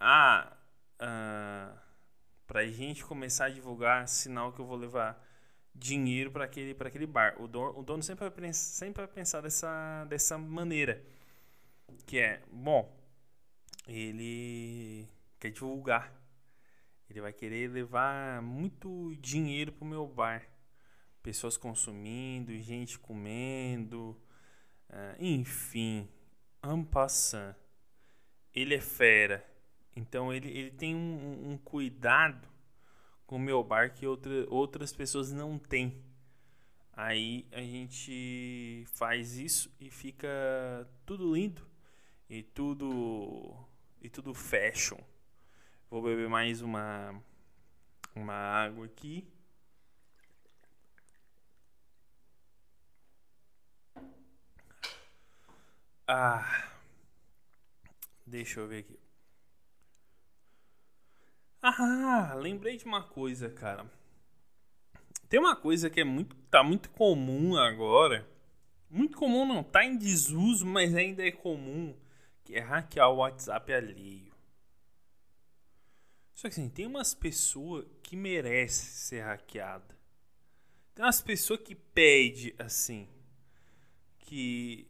ah, 0.00 0.56
ah 0.98 1.72
pra 2.46 2.66
gente 2.66 3.04
começar 3.04 3.46
a 3.46 3.50
divulgar, 3.50 4.08
sinal 4.08 4.52
que 4.52 4.60
eu 4.60 4.66
vou 4.66 4.76
levar 4.76 5.24
dinheiro 5.74 6.30
para 6.30 6.44
aquele, 6.44 6.74
pra 6.74 6.88
aquele 6.88 7.06
bar. 7.06 7.40
O 7.40 7.46
dono, 7.46 7.78
o 7.78 7.82
dono 7.82 8.02
sempre, 8.02 8.28
vai, 8.28 8.52
sempre 8.52 9.04
vai 9.04 9.12
pensar 9.12 9.40
dessa, 9.40 10.04
dessa 10.06 10.36
maneira. 10.38 11.02
Que 12.06 12.18
é, 12.18 12.42
bom, 12.50 12.95
ele 13.86 15.08
quer 15.38 15.50
divulgar. 15.50 16.12
Ele 17.08 17.20
vai 17.20 17.32
querer 17.32 17.70
levar 17.70 18.42
muito 18.42 19.14
dinheiro 19.20 19.72
pro 19.72 19.84
meu 19.84 20.06
bar. 20.06 20.46
Pessoas 21.22 21.56
consumindo, 21.56 22.58
gente 22.60 22.98
comendo, 22.98 24.16
uh, 24.90 25.16
enfim, 25.18 26.08
ampassant. 26.62 27.54
Ele 28.54 28.74
é 28.74 28.80
fera. 28.80 29.44
Então 29.94 30.32
ele, 30.32 30.48
ele 30.48 30.70
tem 30.70 30.94
um, 30.94 31.52
um 31.52 31.58
cuidado 31.58 32.48
com 33.26 33.36
o 33.36 33.40
meu 33.40 33.62
bar 33.62 33.92
que 33.92 34.06
outra, 34.06 34.46
outras 34.48 34.92
pessoas 34.92 35.32
não 35.32 35.58
têm. 35.58 36.02
Aí 36.92 37.46
a 37.52 37.60
gente 37.60 38.84
faz 38.94 39.36
isso 39.36 39.70
e 39.78 39.90
fica 39.90 40.28
tudo 41.04 41.34
lindo 41.34 41.66
e 42.28 42.42
tudo 42.42 43.54
e 44.06 44.08
tudo 44.08 44.32
fashion. 44.32 44.98
Vou 45.90 46.00
beber 46.00 46.28
mais 46.28 46.62
uma 46.62 47.20
uma 48.14 48.34
água 48.34 48.86
aqui. 48.86 49.26
Ah. 56.06 56.68
Deixa 58.24 58.60
eu 58.60 58.68
ver 58.68 58.78
aqui. 58.78 58.98
Ah, 61.60 62.34
lembrei 62.36 62.76
de 62.76 62.84
uma 62.84 63.02
coisa, 63.02 63.50
cara. 63.50 63.90
Tem 65.28 65.40
uma 65.40 65.56
coisa 65.56 65.90
que 65.90 66.00
é 66.00 66.04
muito 66.04 66.36
tá 66.48 66.62
muito 66.62 66.90
comum 66.90 67.56
agora. 67.56 68.24
Muito 68.88 69.18
comum 69.18 69.44
não, 69.44 69.64
tá 69.64 69.84
em 69.84 69.98
desuso, 69.98 70.64
mas 70.64 70.94
ainda 70.94 71.26
é 71.26 71.32
comum 71.32 71.92
é 72.54 72.60
hackear 72.60 73.10
o 73.10 73.16
WhatsApp 73.16 73.72
alheio. 73.72 74.34
Só 76.34 76.48
que 76.48 76.60
assim, 76.60 76.68
tem 76.68 76.86
umas 76.86 77.14
pessoas 77.14 77.86
que 78.02 78.14
merecem 78.14 78.90
ser 78.90 79.20
hackeada. 79.22 79.96
Tem 80.94 81.04
umas 81.04 81.20
pessoas 81.20 81.60
que 81.60 81.74
pedem 81.74 82.54
assim. 82.58 83.08
Que 84.18 84.86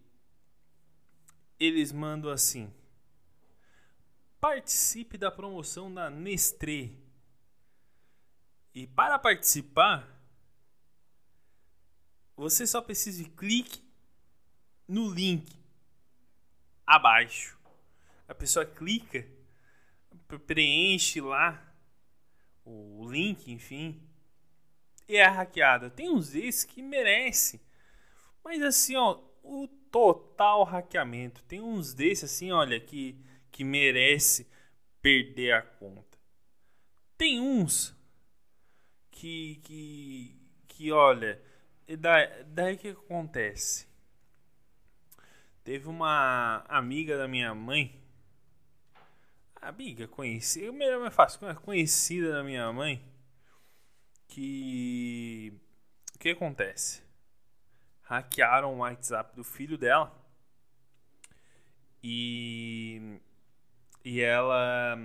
eles 1.59 1.93
mandam 1.93 2.31
assim. 2.31 2.73
Participe 4.41 5.17
da 5.17 5.31
promoção 5.31 5.93
da 5.93 6.11
Nestlé. 6.11 6.91
E 8.75 8.87
para 8.87 9.19
participar, 9.19 10.07
você 12.37 12.67
só 12.67 12.83
precisa 12.83 13.23
de 13.23 13.31
clique 13.31 13.83
no 14.87 15.09
link 15.09 15.57
abaixo. 16.87 17.59
A 18.29 18.35
pessoa 18.35 18.65
clica, 18.65 19.27
preenche 20.47 21.21
lá 21.21 21.63
o 22.65 23.09
link, 23.11 23.51
enfim, 23.51 24.03
e 25.09 25.17
é 25.17 25.27
hackeada. 25.27 25.89
Tem 25.89 26.11
uns 26.11 26.31
desses 26.31 26.65
que 26.65 26.83
merece. 26.83 27.61
Mas 28.45 28.61
assim, 28.63 28.97
ó, 28.97 29.21
o 29.43 29.69
total 29.91 30.65
hackeamento. 30.65 31.43
Tem 31.45 31.61
uns 31.61 31.95
desses 31.95 32.25
assim, 32.25 32.51
olha, 32.51 32.79
que, 32.81 33.17
que 33.51 33.63
merece 33.65 34.49
perder 35.01 35.53
a 35.53 35.63
conta. 35.63 36.19
Tem 37.17 37.41
uns 37.41 37.97
que, 39.11 39.57
que, 39.63 40.37
que 40.69 40.93
olha, 40.93 41.41
daí, 41.99 42.45
daí 42.45 42.77
que 42.77 42.89
acontece? 42.89 43.86
Teve 45.67 45.89
uma 45.89 46.65
amiga 46.69 47.19
da 47.19 47.27
minha 47.27 47.53
mãe. 47.53 48.01
Amiga, 49.61 50.07
conhecida. 50.07 50.71
Melhor 50.71 51.01
mais 51.01 51.13
fácil. 51.13 51.41
Conhecida 51.57 52.31
da 52.31 52.45
minha 52.45 52.73
mãe. 52.73 53.05
Que. 54.29 55.53
O 56.15 56.19
que 56.21 56.29
acontece? 56.29 57.03
Hackearam 58.05 58.75
o 58.75 58.79
WhatsApp 58.79 59.35
do 59.35 59.43
filho 59.43 59.77
dela. 59.77 60.17
E. 62.01 63.19
E 64.05 64.21
ela. 64.21 64.97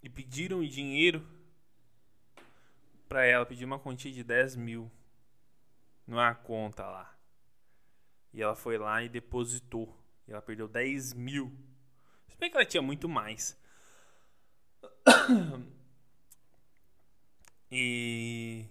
E 0.00 0.08
pediram 0.08 0.62
dinheiro 0.62 1.26
para 3.08 3.26
ela. 3.26 3.44
Pediu 3.44 3.66
uma 3.66 3.80
quantia 3.80 4.12
de 4.12 4.22
10 4.22 4.54
mil. 4.54 4.88
Numa 6.06 6.32
conta 6.32 6.86
lá. 6.86 7.12
E 8.34 8.42
ela 8.42 8.56
foi 8.56 8.76
lá 8.76 9.00
e 9.02 9.08
depositou. 9.08 9.96
E 10.26 10.32
ela 10.32 10.42
perdeu 10.42 10.66
10 10.66 11.14
mil. 11.14 11.56
Se 12.26 12.36
bem 12.36 12.50
que 12.50 12.56
ela 12.56 12.66
tinha 12.66 12.82
muito 12.82 13.08
mais. 13.08 13.56
E. 17.76 18.66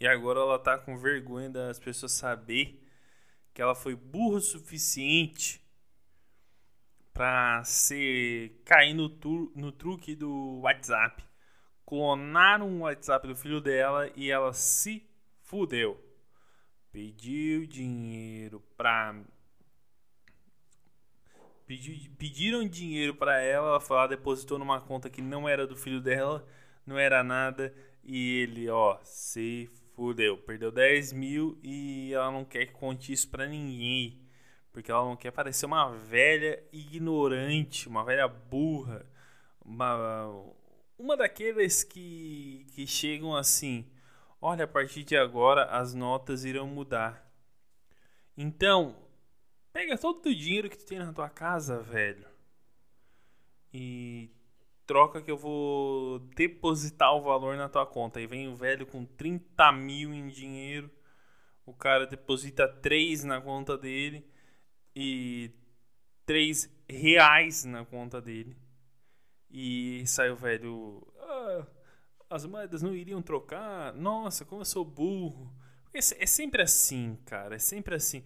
E 0.00 0.06
agora 0.06 0.40
ela 0.40 0.58
tá 0.58 0.78
com 0.78 0.96
vergonha 0.96 1.50
das 1.50 1.78
pessoas 1.78 2.12
saber 2.12 2.82
que 3.52 3.60
ela 3.60 3.74
foi 3.74 3.94
burro 3.94 4.36
o 4.36 4.40
suficiente 4.40 5.60
para 7.12 7.62
cair 8.64 8.94
no, 8.94 9.10
tu, 9.10 9.52
no 9.54 9.70
truque 9.72 10.14
do 10.14 10.60
WhatsApp. 10.60 11.22
Clonaram 11.84 12.78
o 12.78 12.80
WhatsApp 12.80 13.28
do 13.28 13.36
filho 13.36 13.60
dela 13.60 14.10
e 14.16 14.30
ela 14.30 14.54
se 14.54 15.06
fudeu 15.42 16.05
pediu 16.96 17.66
dinheiro 17.66 18.62
para 18.74 19.14
pediram 22.16 22.66
dinheiro 22.66 23.14
para 23.14 23.38
ela, 23.38 23.68
ela 23.68 23.80
foi 23.80 23.98
lá, 23.98 24.06
depositou 24.06 24.58
numa 24.58 24.80
conta 24.80 25.10
que 25.10 25.20
não 25.20 25.46
era 25.46 25.66
do 25.66 25.76
filho 25.76 26.00
dela, 26.00 26.48
não 26.86 26.98
era 26.98 27.22
nada, 27.22 27.74
e 28.02 28.38
ele, 28.38 28.70
ó, 28.70 28.98
se 29.02 29.68
fudeu, 29.94 30.38
perdeu 30.38 30.72
10 30.72 31.12
mil 31.12 31.58
e 31.62 32.14
ela 32.14 32.30
não 32.30 32.46
quer 32.46 32.64
que 32.64 32.72
conte 32.72 33.12
isso 33.12 33.28
pra 33.28 33.46
ninguém, 33.46 34.18
porque 34.72 34.90
ela 34.90 35.04
não 35.04 35.16
quer 35.16 35.32
parecer 35.32 35.66
uma 35.66 35.90
velha 35.90 36.64
ignorante, 36.72 37.90
uma 37.90 38.04
velha 38.06 38.26
burra, 38.26 39.04
uma, 39.62 40.32
uma 40.98 41.14
daqueles 41.14 41.84
que, 41.84 42.64
que 42.74 42.86
chegam 42.86 43.36
assim, 43.36 43.84
Olha, 44.40 44.64
a 44.64 44.68
partir 44.68 45.04
de 45.04 45.16
agora 45.16 45.64
as 45.64 45.94
notas 45.94 46.44
irão 46.44 46.66
mudar. 46.66 47.26
Então, 48.36 48.96
pega 49.72 49.96
todo 49.96 50.26
o 50.26 50.34
dinheiro 50.34 50.68
que 50.68 50.76
tu 50.76 50.84
tem 50.84 50.98
na 50.98 51.12
tua 51.12 51.28
casa, 51.28 51.80
velho. 51.80 52.26
E 53.72 54.30
troca 54.86 55.20
que 55.20 55.30
eu 55.30 55.36
vou 55.36 56.20
depositar 56.36 57.14
o 57.14 57.20
valor 57.20 57.56
na 57.56 57.68
tua 57.68 57.86
conta. 57.86 58.18
Aí 58.18 58.26
vem 58.26 58.48
o 58.48 58.54
velho 58.54 58.86
com 58.86 59.04
30 59.04 59.72
mil 59.72 60.14
em 60.14 60.28
dinheiro. 60.28 60.90
O 61.64 61.74
cara 61.74 62.06
deposita 62.06 62.68
3 62.68 63.24
na 63.24 63.40
conta 63.40 63.76
dele 63.76 64.24
e 64.94 65.50
3 66.24 66.70
reais 66.88 67.64
na 67.64 67.84
conta 67.84 68.20
dele. 68.20 68.56
E 69.50 70.06
sai 70.06 70.30
o 70.30 70.36
velho. 70.36 71.06
Ah, 71.18 71.66
as 72.28 72.44
moedas 72.44 72.82
não 72.82 72.94
iriam 72.94 73.22
trocar. 73.22 73.92
Nossa, 73.94 74.44
como 74.44 74.62
eu 74.62 74.64
sou 74.64 74.84
burro. 74.84 75.52
É, 75.92 76.00
sempre 76.00 76.62
assim, 76.62 77.18
cara. 77.24 77.56
É 77.56 77.58
sempre 77.58 77.94
assim. 77.94 78.24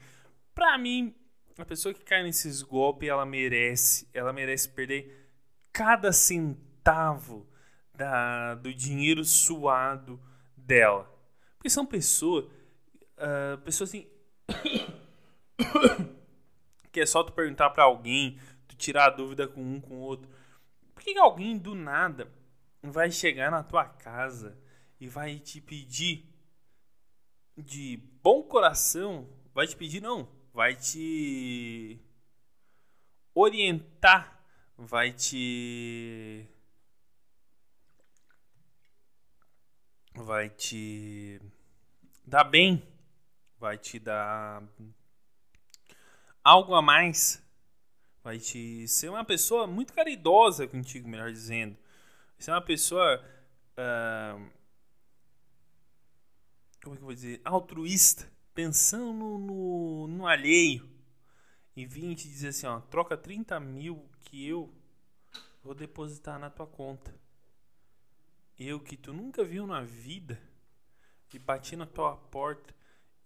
Pra 0.54 0.76
mim, 0.76 1.14
a 1.58 1.64
pessoa 1.64 1.94
que 1.94 2.04
cai 2.04 2.22
nesses 2.22 2.62
golpes, 2.62 3.08
ela 3.08 3.24
merece. 3.24 4.08
Ela 4.12 4.32
merece 4.32 4.68
perder 4.68 5.28
cada 5.72 6.12
centavo 6.12 7.46
da, 7.94 8.54
do 8.54 8.74
dinheiro 8.74 9.24
suado 9.24 10.20
dela. 10.56 11.08
Porque 11.56 11.70
são 11.70 11.86
pessoas. 11.86 12.44
Uh, 13.16 13.58
pessoas 13.64 13.90
assim. 13.90 14.08
que 16.90 17.00
é 17.00 17.06
só 17.06 17.22
tu 17.22 17.32
perguntar 17.32 17.70
para 17.70 17.84
alguém, 17.84 18.38
tu 18.66 18.74
tirar 18.74 19.06
a 19.06 19.10
dúvida 19.10 19.46
com 19.46 19.62
um, 19.62 19.80
com 19.80 19.94
o 19.98 20.00
outro. 20.00 20.28
Por 20.92 21.04
que 21.04 21.16
alguém 21.18 21.56
do 21.56 21.74
nada 21.74 22.28
vai 22.82 23.10
chegar 23.10 23.50
na 23.50 23.62
tua 23.62 23.84
casa 23.84 24.56
e 24.98 25.06
vai 25.06 25.38
te 25.38 25.60
pedir 25.60 26.26
de 27.56 27.96
bom 28.22 28.42
coração, 28.42 29.28
vai 29.54 29.66
te 29.66 29.76
pedir 29.76 30.00
não, 30.00 30.28
vai 30.52 30.74
te 30.74 31.98
orientar, 33.34 34.42
vai 34.76 35.12
te 35.12 36.46
vai 40.14 40.48
te 40.50 41.40
dar 42.26 42.44
bem, 42.44 42.82
vai 43.58 43.78
te 43.78 43.98
dar 43.98 44.62
algo 46.42 46.74
a 46.74 46.82
mais, 46.82 47.42
vai 48.22 48.38
te 48.38 48.86
ser 48.88 49.08
uma 49.08 49.24
pessoa 49.24 49.66
muito 49.66 49.92
caridosa 49.92 50.66
contigo, 50.66 51.08
melhor 51.08 51.30
dizendo. 51.32 51.76
Você 52.40 52.50
é 52.50 52.54
uma 52.54 52.62
pessoa. 52.62 53.22
Uh, 53.72 54.50
como 56.82 56.94
é 56.94 56.96
que 56.96 57.02
eu 57.02 57.06
vou 57.06 57.14
dizer? 57.14 57.42
Altruísta. 57.44 58.32
Pensando 58.54 59.12
no, 59.12 60.08
no, 60.08 60.26
alheio. 60.26 60.88
E 61.76 61.84
vim 61.84 62.14
te 62.14 62.26
dizer 62.26 62.48
assim: 62.48 62.66
ó, 62.66 62.80
troca 62.80 63.14
30 63.14 63.60
mil 63.60 64.08
que 64.22 64.48
eu 64.48 64.74
vou 65.62 65.74
depositar 65.74 66.38
na 66.38 66.48
tua 66.48 66.66
conta. 66.66 67.14
Eu 68.58 68.80
que 68.80 68.96
tu 68.96 69.12
nunca 69.12 69.44
viu 69.44 69.66
na 69.66 69.82
vida. 69.82 70.40
E 71.34 71.38
bati 71.38 71.76
na 71.76 71.86
tua 71.86 72.16
porta 72.16 72.74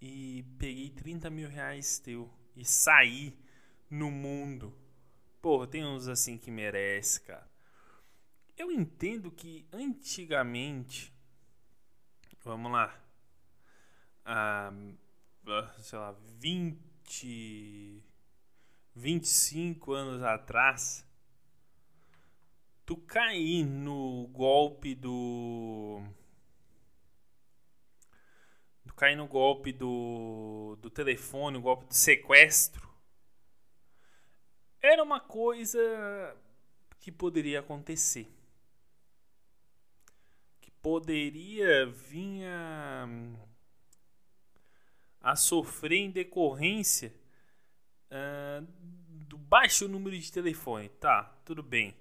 e 0.00 0.42
peguei 0.59 0.90
30 0.90 1.31
mil 1.31 1.48
reais 1.48 2.00
teu. 2.00 2.29
E 2.57 2.64
saí 2.64 3.38
no 3.88 4.11
mundo. 4.11 4.77
Porra, 5.40 5.68
tem 5.68 5.87
uns 5.87 6.09
assim 6.09 6.37
que 6.37 6.50
merece, 6.50 7.20
cara. 7.20 7.54
Eu 8.57 8.71
entendo 8.71 9.33
que 9.33 9.67
antigamente, 9.73 11.12
vamos 12.45 12.71
lá, 12.71 13.05
ah, 14.25 14.73
sei 15.79 15.99
lá, 15.99 16.12
20, 16.38 18.05
25 18.95 19.93
anos 19.93 20.23
atrás, 20.23 21.05
tu 22.87 22.97
cair 22.97 23.64
no 23.64 24.29
golpe 24.29 24.95
do. 24.95 26.01
Tu 28.87 28.95
cair 28.95 29.17
no 29.17 29.27
golpe 29.27 29.73
do, 29.73 30.79
do 30.81 30.88
telefone, 30.90 31.57
o 31.57 31.62
golpe 31.62 31.87
do 31.87 31.95
sequestro, 31.95 32.88
era 34.81 35.03
uma 35.03 35.19
coisa 35.19 36.37
que 37.01 37.11
poderia 37.11 37.59
acontecer 37.59 38.34
poderia 40.85 41.87
vir 41.87 42.44
a, 42.44 43.09
a 45.23 45.35
sofrer 45.35 45.97
em 45.97 46.11
decorrência 46.11 47.11
uh, 48.11 48.66
do 49.27 49.38
baixo 49.38 49.88
número 49.88 50.18
de 50.18 50.31
telefone. 50.31 50.90
Tá, 50.90 51.25
tudo 51.42 51.62
bem. 51.62 51.97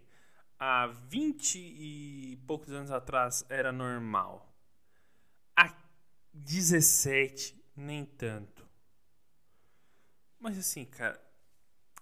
Há 0.59 0.87
20 0.87 1.57
e 1.57 2.37
poucos 2.45 2.71
anos 2.71 2.91
atrás 2.91 3.45
era 3.47 3.71
normal. 3.71 4.53
Há 5.55 5.73
17, 6.33 7.55
nem 7.77 8.03
tanto. 8.03 8.67
Mas 10.37 10.57
assim, 10.57 10.83
cara, 10.83 11.17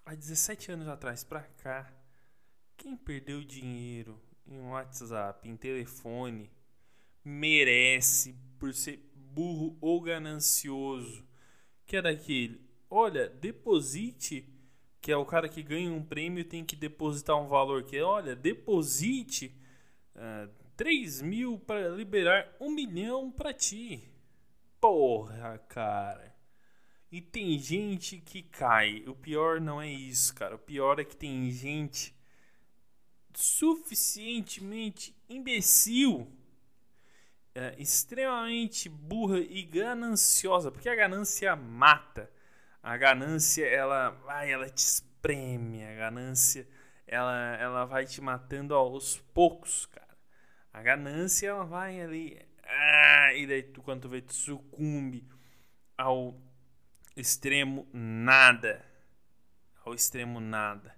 há 0.03 0.15
17 0.15 0.71
anos 0.71 0.87
atrás 0.87 1.23
pra 1.23 1.41
cá, 1.41 1.93
quem 2.75 2.97
perdeu 2.97 3.43
dinheiro 3.43 4.19
em 4.47 4.59
WhatsApp, 4.61 5.47
em 5.47 5.55
telefone, 5.55 6.49
merece 7.23 8.35
por 8.57 8.73
ser 8.73 8.99
burro 9.13 9.77
ou 9.81 10.01
ganancioso. 10.01 11.23
Que 11.85 11.97
é 11.97 12.01
daquele, 12.01 12.61
olha, 12.89 13.27
deposite, 13.27 14.47
que 15.01 15.11
é 15.11 15.17
o 15.17 15.25
cara 15.25 15.49
que 15.49 15.63
ganha 15.63 15.91
um 15.91 16.03
prêmio 16.03 16.45
tem 16.45 16.63
que 16.63 16.75
depositar 16.75 17.37
um 17.41 17.47
valor 17.47 17.83
que 17.83 17.97
é, 17.97 18.03
olha, 18.03 18.35
deposite 18.35 19.47
uh, 20.15 20.19
ah, 20.19 20.49
3 20.77 21.21
mil 21.21 21.59
para 21.59 21.89
liberar 21.89 22.55
um 22.59 22.71
milhão 22.71 23.31
para 23.31 23.53
ti. 23.53 24.09
Porra, 24.79 25.59
cara. 25.67 26.35
E 27.11 27.21
tem 27.21 27.59
gente 27.59 28.19
que 28.19 28.41
cai. 28.41 29.03
O 29.05 29.13
pior 29.13 29.59
não 29.59 29.81
é 29.81 29.89
isso, 29.89 30.33
cara. 30.33 30.55
O 30.55 30.59
pior 30.59 30.99
é 30.99 31.03
que 31.03 31.15
tem 31.15 31.51
gente 31.51 32.15
suficientemente 33.33 35.15
imbecil 35.29 36.31
é, 37.53 37.75
extremamente 37.77 38.87
burra 38.87 39.39
e 39.39 39.63
gananciosa, 39.63 40.71
porque 40.71 40.89
a 40.89 40.95
ganância 40.95 41.55
mata. 41.55 42.29
A 42.81 42.97
ganância 42.97 43.65
ela 43.65 44.09
vai, 44.09 44.51
ela 44.51 44.69
te 44.69 44.79
espreme, 44.79 45.85
a 45.85 45.95
ganância 45.95 46.67
ela, 47.05 47.57
ela 47.57 47.85
vai 47.85 48.05
te 48.05 48.21
matando 48.21 48.73
aos 48.73 49.17
poucos, 49.33 49.85
cara. 49.85 50.17
A 50.73 50.81
ganância 50.81 51.49
ela 51.49 51.65
vai 51.65 52.01
ali, 52.01 52.39
ah, 52.63 53.33
e 53.33 53.45
daí 53.45 53.63
tu 53.63 53.81
quando 53.81 54.03
tu 54.03 54.09
vê 54.09 54.21
tu 54.21 54.33
sucumbe 54.33 55.27
ao 55.97 56.39
extremo 57.15 57.87
nada, 57.93 58.83
ao 59.85 59.93
extremo 59.93 60.39
nada. 60.39 60.95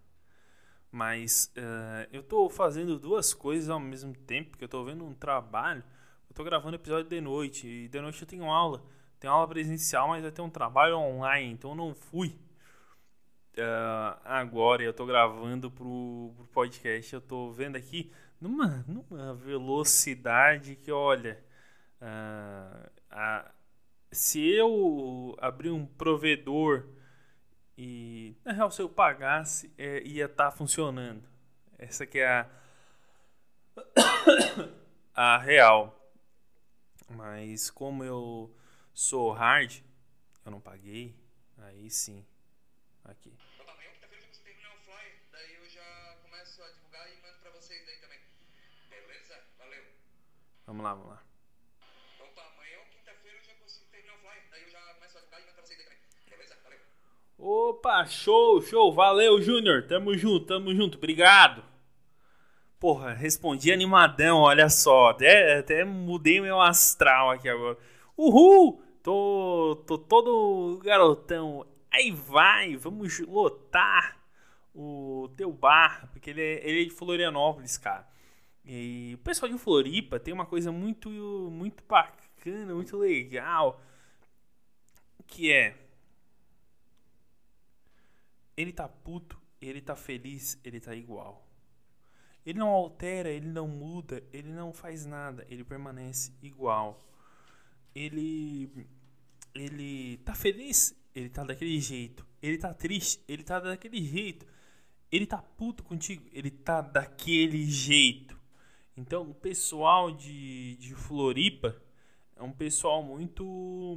Mas 0.92 1.52
uh, 1.58 2.08
eu 2.14 2.22
estou 2.22 2.48
fazendo 2.50 3.00
duas 3.00 3.34
coisas 3.34 3.68
ao 3.70 3.80
mesmo 3.80 4.14
tempo, 4.14 4.52
porque 4.52 4.64
eu 4.64 4.68
estou 4.68 4.86
vendo 4.86 5.04
um 5.04 5.16
trabalho 5.16 5.84
eu 6.34 6.36
tô 6.36 6.44
gravando 6.44 6.76
episódio 6.76 7.08
de 7.08 7.22
noite. 7.22 7.68
E 7.68 7.88
de 7.88 8.02
noite 8.02 8.20
eu 8.20 8.28
tenho 8.28 8.46
aula. 8.46 8.84
Tenho 9.20 9.32
aula 9.32 9.48
presencial, 9.48 10.08
mas 10.08 10.24
vai 10.24 10.32
ter 10.32 10.42
um 10.42 10.50
trabalho 10.50 10.98
online. 10.98 11.54
Então 11.54 11.70
eu 11.72 11.76
não 11.76 11.94
fui. 11.94 12.30
Uh, 13.56 14.18
agora 14.26 14.82
eu 14.82 14.92
tô 14.92 15.06
gravando 15.06 15.70
pro, 15.70 16.34
pro 16.36 16.46
podcast. 16.48 17.14
Eu 17.14 17.22
tô 17.22 17.52
vendo 17.52 17.76
aqui 17.76 18.12
numa, 18.42 18.84
numa 18.88 19.36
velocidade 19.36 20.76
que, 20.76 20.92
olha. 20.92 21.40
Uh, 22.02 22.90
a, 23.12 23.52
se 24.12 24.44
eu 24.44 25.36
abrir 25.40 25.70
um 25.70 25.86
provedor 25.86 26.88
e 27.78 28.36
na 28.44 28.54
real 28.54 28.70
se 28.70 28.82
eu 28.82 28.90
pagasse 28.90 29.74
é, 29.78 30.04
ia 30.04 30.26
estar 30.26 30.52
tá 30.52 30.52
funcionando 30.52 31.24
essa 31.80 32.06
que 32.06 32.20
é 32.20 32.28
a 32.28 32.48
a 35.16 35.38
real 35.40 36.03
mas 37.16 37.70
como 37.70 38.04
eu 38.04 38.56
sou 38.94 39.32
hard, 39.32 39.82
eu 40.46 40.52
não 40.52 40.62
paguei, 40.62 41.16
aí 41.58 41.90
sim. 41.90 42.26
Aqui. 43.04 43.34
Amanhã, 43.60 43.90
quinta-feira, 43.94 44.24
eu 44.24 44.34
já 44.34 44.44
terminar 44.44 44.76
o 44.76 44.78
flyer, 44.80 45.20
daí 45.32 45.56
eu 45.56 45.70
já 45.70 46.18
começo 46.22 46.64
a 46.64 46.70
divulgar 46.72 47.12
e 47.12 47.22
mando 47.22 47.40
pra 47.40 47.52
vocês 47.52 47.88
aí 47.88 47.98
também. 47.98 48.20
Beleza? 48.90 49.40
Valeu. 49.58 49.84
Vamos 50.66 50.84
lá, 50.84 50.94
vamos 50.94 51.10
lá. 51.10 51.24
Opa, 52.20 52.42
amanhã, 52.54 52.80
quinta-feira, 52.92 53.38
eu 53.38 53.44
já 53.44 53.54
consigo 53.56 53.86
terminar 53.92 54.16
o 54.16 54.20
flyer, 54.20 54.44
daí 54.50 54.64
eu 54.64 54.70
já 54.70 54.94
começo 54.94 55.18
a 55.18 55.22
divulgar 55.22 55.42
e 55.42 55.46
mando 55.46 55.56
pra 55.56 55.66
vocês 55.66 55.80
aí 55.80 55.86
também. 55.86 56.00
Beleza? 56.30 56.58
Valeu. 56.64 56.80
Opa, 57.38 58.06
show, 58.06 58.62
show. 58.62 58.94
Valeu, 58.94 59.42
Júnior. 59.42 59.86
Tamo 59.88 60.18
junto, 60.18 60.46
tamo 60.46 60.74
junto. 60.74 60.98
Obrigado. 60.98 61.73
Porra, 62.84 63.14
respondi 63.14 63.72
animadão, 63.72 64.40
olha 64.40 64.70
só. 64.70 65.12
Até, 65.12 65.60
até 65.60 65.86
mudei 65.86 66.42
meu 66.42 66.60
astral 66.60 67.32
aqui 67.32 67.48
agora. 67.48 67.78
Uhul! 68.18 68.84
Tô, 69.02 69.82
tô 69.88 69.98
todo 69.98 70.82
garotão. 70.84 71.66
Aí 71.90 72.12
vai, 72.12 72.76
vamos 72.76 73.20
lotar 73.20 74.22
o 74.76 75.30
teu 75.38 75.50
bar, 75.54 76.10
porque 76.12 76.32
ele 76.32 76.42
é, 76.42 76.70
ele 76.70 76.82
é 76.82 76.84
de 76.84 76.90
Florianópolis, 76.90 77.78
cara. 77.78 78.06
E 78.66 79.14
o 79.16 79.18
pessoal 79.20 79.50
de 79.50 79.58
Floripa 79.58 80.20
tem 80.20 80.34
uma 80.34 80.46
coisa 80.46 80.70
muito, 80.70 81.10
muito 81.10 81.82
bacana, 81.88 82.76
muito 82.76 82.98
legal, 82.98 83.82
que 85.26 85.54
é 85.54 85.78
ele 88.58 88.74
tá 88.74 88.90
puto, 88.90 89.40
ele 89.62 89.80
tá 89.80 89.96
feliz, 89.96 90.60
ele 90.66 90.82
tá 90.82 90.94
igual. 90.94 91.53
Ele 92.46 92.60
não 92.60 92.70
altera, 92.70 93.30
ele 93.30 93.48
não 93.48 93.68
muda, 93.68 94.22
ele 94.34 94.52
não 94.52 94.74
faz 94.74 95.06
nada, 95.06 95.46
ele 95.50 95.64
permanece 95.64 96.34
igual. 96.42 97.00
Ele 97.96 98.88
ele 99.56 100.18
tá 100.18 100.34
feliz, 100.34 100.96
ele 101.16 101.30
tá 101.30 101.44
daquele 101.44 101.80
jeito. 101.80 102.26
Ele 102.42 102.58
tá 102.58 102.74
triste, 102.74 103.24
ele 103.28 103.44
tá 103.44 103.60
daquele 103.60 104.04
jeito. 104.04 104.46
Ele 105.12 105.26
tá 105.26 105.38
puto 105.38 105.84
contigo, 105.84 106.28
ele 106.34 106.50
tá 106.50 106.82
daquele 106.82 107.66
jeito. 107.66 108.38
Então, 108.98 109.30
o 109.30 109.34
pessoal 109.34 110.12
de, 110.12 110.76
de 110.78 110.94
Floripa 110.96 111.80
é 112.36 112.44
um 112.44 112.52
pessoal 112.52 113.04
muito 113.04 113.44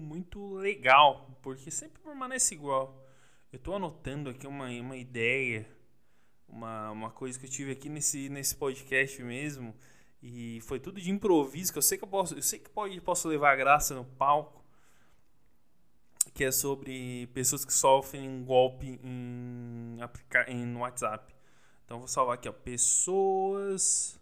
muito 0.02 0.54
legal, 0.54 1.38
porque 1.42 1.70
sempre 1.70 2.02
permanece 2.02 2.54
igual. 2.54 3.02
Eu 3.52 3.56
estou 3.56 3.74
anotando 3.76 4.30
aqui 4.30 4.46
uma, 4.46 4.68
uma 4.68 4.96
ideia, 4.96 5.66
uma, 6.48 6.90
uma 6.90 7.10
coisa 7.10 7.38
que 7.38 7.46
eu 7.46 7.50
tive 7.50 7.72
aqui 7.72 7.88
nesse, 7.88 8.28
nesse 8.28 8.54
podcast 8.56 9.22
mesmo, 9.22 9.74
e 10.22 10.60
foi 10.62 10.80
tudo 10.80 11.00
de 11.00 11.10
improviso, 11.10 11.72
que 11.72 11.78
eu 11.78 11.82
sei 11.82 11.98
que 11.98 12.04
eu 12.04 12.08
posso, 12.08 12.34
eu 12.34 12.42
sei 12.42 12.58
que 12.58 12.70
pode, 12.70 13.00
posso 13.00 13.28
levar 13.28 13.52
a 13.52 13.56
graça 13.56 13.94
no 13.94 14.04
palco, 14.04 14.64
que 16.34 16.44
é 16.44 16.50
sobre 16.50 17.28
pessoas 17.28 17.64
que 17.64 17.72
sofrem 17.72 18.44
golpe 18.44 19.00
em, 19.02 19.98
em 20.48 20.66
no 20.66 20.80
WhatsApp. 20.80 21.34
Então 21.84 21.98
vou 21.98 22.08
salvar 22.08 22.34
aqui, 22.34 22.48
ó, 22.48 22.52
pessoas 22.52 24.20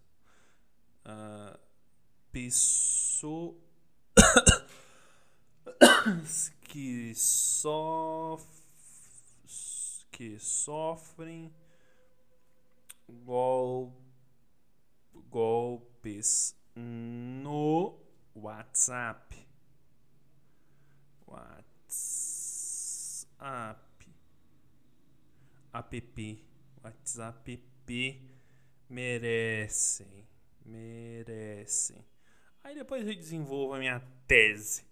uh, 1.04 1.58
pessoas 2.30 3.56
que 6.68 7.14
sofrem 7.14 8.54
que 10.14 10.38
sofrem 10.38 11.52
gol, 13.08 13.92
golpes 15.30 16.56
no 16.74 17.98
WhatsApp. 18.34 19.46
WhatsApp. 21.26 21.74
App. 25.72 26.44
WhatsApp 26.82 27.64
merecem 28.88 30.24
merecem. 30.64 32.04
Aí 32.62 32.74
depois 32.74 33.06
eu 33.06 33.14
desenvolvo 33.14 33.74
a 33.74 33.78
minha 33.78 34.00
tese. 34.26 34.84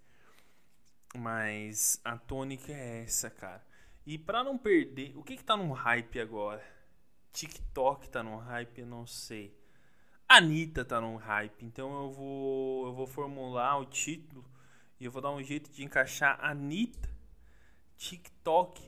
Mas 1.16 2.00
a 2.04 2.16
tônica 2.16 2.72
é 2.72 3.02
essa, 3.02 3.30
cara. 3.30 3.64
E 4.06 4.18
para 4.18 4.42
não 4.42 4.58
perder, 4.58 5.16
o 5.16 5.22
que 5.22 5.36
que 5.36 5.44
tá 5.44 5.56
no 5.56 5.72
hype 5.72 6.20
agora? 6.20 6.64
TikTok 7.32 8.08
tá 8.08 8.22
no 8.22 8.36
hype, 8.36 8.80
eu 8.80 8.86
não 8.86 9.06
sei. 9.06 9.56
Anitta 10.28 10.84
tá 10.84 11.00
no 11.00 11.16
hype, 11.16 11.64
então 11.64 12.04
eu 12.04 12.10
vou 12.10 12.86
eu 12.86 12.94
vou 12.94 13.06
formular 13.06 13.78
o 13.78 13.84
título 13.84 14.44
e 14.98 15.04
eu 15.04 15.10
vou 15.10 15.20
dar 15.20 15.30
um 15.30 15.42
jeito 15.42 15.70
de 15.70 15.84
encaixar 15.84 16.38
Anitta, 16.42 17.10
TikTok, 17.96 18.82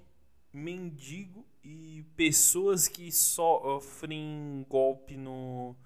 mendigo 0.53 1.45
e 1.63 2.05
pessoas 2.17 2.89
que 2.89 3.11
sofrem 3.13 4.65
golpe 4.69 5.17
no 5.17 5.77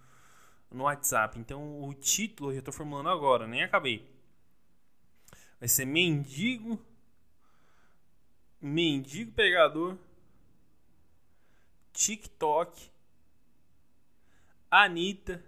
no 0.70 0.84
WhatsApp. 0.84 1.38
Então 1.38 1.82
o 1.82 1.94
título 1.94 2.52
eu 2.52 2.58
estou 2.58 2.74
formulando 2.74 3.08
agora, 3.08 3.46
nem 3.46 3.62
acabei. 3.62 4.08
Vai 5.58 5.68
ser 5.68 5.86
mendigo, 5.86 6.78
mendigo 8.60 9.32
pegador, 9.32 9.98
TikTok, 11.98 12.92
Anitta 14.70 15.44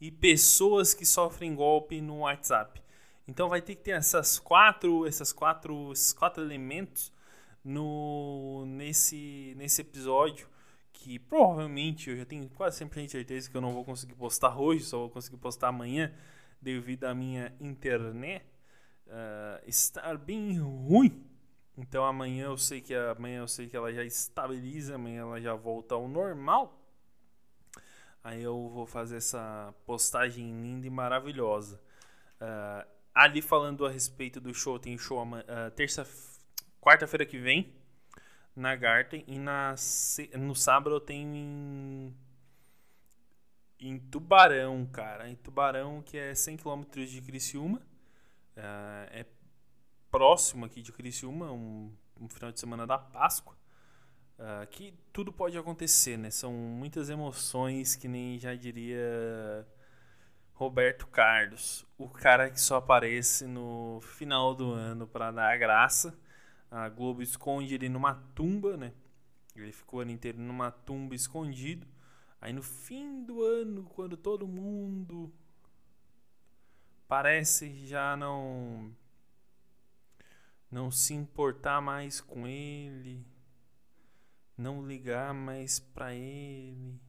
e 0.00 0.08
pessoas 0.08 0.94
que 0.94 1.04
sofrem 1.04 1.52
golpe 1.52 2.00
no 2.00 2.20
WhatsApp. 2.20 2.80
Então 3.26 3.48
vai 3.48 3.60
ter 3.60 3.74
que 3.74 3.82
ter 3.82 3.90
essas 3.90 4.38
quatro, 4.38 5.04
essas 5.04 5.32
quatro, 5.32 5.90
esses 5.90 6.12
quatro 6.12 6.44
elementos 6.44 7.12
no 7.64 8.64
nesse 8.68 9.52
nesse 9.56 9.80
episódio 9.82 10.48
que 10.92 11.18
provavelmente 11.18 12.08
eu 12.08 12.16
já 12.16 12.24
tenho 12.24 12.48
quase 12.50 12.84
100% 12.84 13.04
de 13.06 13.10
certeza 13.10 13.50
que 13.50 13.56
eu 13.56 13.60
não 13.60 13.72
vou 13.72 13.84
conseguir 13.84 14.14
postar 14.14 14.56
hoje, 14.60 14.84
só 14.84 14.98
vou 14.98 15.10
conseguir 15.10 15.38
postar 15.38 15.68
amanhã 15.68 16.14
devido 16.62 17.04
à 17.04 17.14
minha 17.14 17.52
internet 17.60 18.44
uh, 19.08 19.68
estar 19.68 20.16
bem 20.16 20.56
ruim. 20.60 21.29
Então 21.80 22.04
amanhã 22.04 22.44
eu 22.44 22.58
sei 22.58 22.80
que 22.82 22.94
amanhã 22.94 23.38
eu 23.38 23.48
sei 23.48 23.66
que 23.66 23.74
ela 23.74 23.90
já 23.90 24.04
estabiliza, 24.04 24.96
amanhã 24.96 25.22
ela 25.22 25.40
já 25.40 25.54
volta 25.54 25.94
ao 25.94 26.06
normal. 26.06 26.78
Aí 28.22 28.42
eu 28.42 28.68
vou 28.68 28.86
fazer 28.86 29.16
essa 29.16 29.74
postagem 29.86 30.44
linda 30.60 30.86
e 30.86 30.90
maravilhosa. 30.90 31.80
Uh, 32.36 32.86
ali 33.14 33.40
falando 33.40 33.86
a 33.86 33.90
respeito 33.90 34.38
do 34.38 34.52
show, 34.52 34.78
tem 34.78 34.98
show 34.98 35.22
uh, 35.24 35.70
terça, 35.74 36.06
quarta-feira 36.82 37.24
que 37.24 37.38
vem 37.38 37.74
na 38.54 38.76
Garten 38.76 39.24
e 39.26 39.38
na, 39.38 39.74
no 40.38 40.54
sábado 40.54 41.00
tenho 41.00 41.34
em, 41.34 42.14
em 43.80 43.98
Tubarão, 43.98 44.84
cara. 44.84 45.30
Em 45.30 45.34
Tubarão, 45.34 46.02
que 46.02 46.18
é 46.18 46.34
100 46.34 46.58
km 46.58 46.82
de 47.06 47.22
Criciúma. 47.22 47.78
Uh, 48.54 49.08
é 49.12 49.24
próximo 50.10 50.64
aqui 50.66 50.82
de 50.82 50.92
Criciúma, 50.92 51.52
um, 51.52 51.92
um 52.20 52.28
final 52.28 52.52
de 52.52 52.60
semana 52.60 52.86
da 52.86 52.98
Páscoa. 52.98 53.56
Uh, 54.38 54.66
que 54.68 54.94
tudo 55.12 55.32
pode 55.32 55.56
acontecer, 55.58 56.16
né? 56.16 56.30
São 56.30 56.52
muitas 56.52 57.10
emoções, 57.10 57.94
que 57.94 58.08
nem 58.08 58.38
já 58.38 58.54
diria 58.54 59.66
Roberto 60.54 61.06
Carlos, 61.06 61.86
o 61.98 62.08
cara 62.08 62.50
que 62.50 62.60
só 62.60 62.76
aparece 62.76 63.46
no 63.46 64.00
final 64.02 64.54
do 64.54 64.72
ano 64.72 65.06
para 65.06 65.30
dar 65.30 65.52
a 65.52 65.56
graça 65.56 66.18
a 66.70 66.88
Globo 66.88 67.20
esconde 67.20 67.74
ele 67.74 67.88
numa 67.88 68.14
tumba, 68.14 68.76
né? 68.76 68.92
Ele 69.56 69.72
ficou 69.72 69.98
o 69.98 70.02
ano 70.02 70.12
inteiro 70.12 70.38
numa 70.38 70.70
tumba 70.70 71.16
escondido. 71.16 71.86
Aí 72.40 72.52
no 72.52 72.62
fim 72.62 73.24
do 73.24 73.42
ano, 73.42 73.84
quando 73.84 74.16
todo 74.16 74.46
mundo 74.46 75.32
parece 77.08 77.84
já 77.86 78.16
não 78.16 78.96
não 80.70 80.90
se 80.90 81.14
importar 81.14 81.80
mais 81.80 82.20
com 82.20 82.46
ele, 82.46 83.24
não 84.56 84.86
ligar 84.86 85.34
mais 85.34 85.78
para 85.78 86.14
ele. 86.14 87.00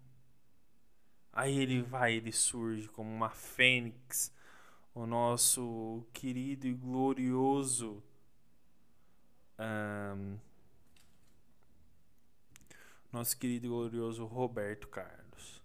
Aí 1.33 1.57
ele 1.57 1.81
vai, 1.81 2.13
ele 2.13 2.31
surge 2.31 2.87
como 2.89 3.09
uma 3.09 3.29
fênix, 3.29 4.33
o 4.93 5.05
nosso 5.05 6.05
querido 6.13 6.67
e 6.67 6.73
glorioso 6.73 8.03
um, 9.61 10.39
nosso 13.11 13.37
querido 13.37 13.67
e 13.67 13.69
glorioso 13.69 14.25
Roberto 14.25 14.87
Carlos. 14.87 15.61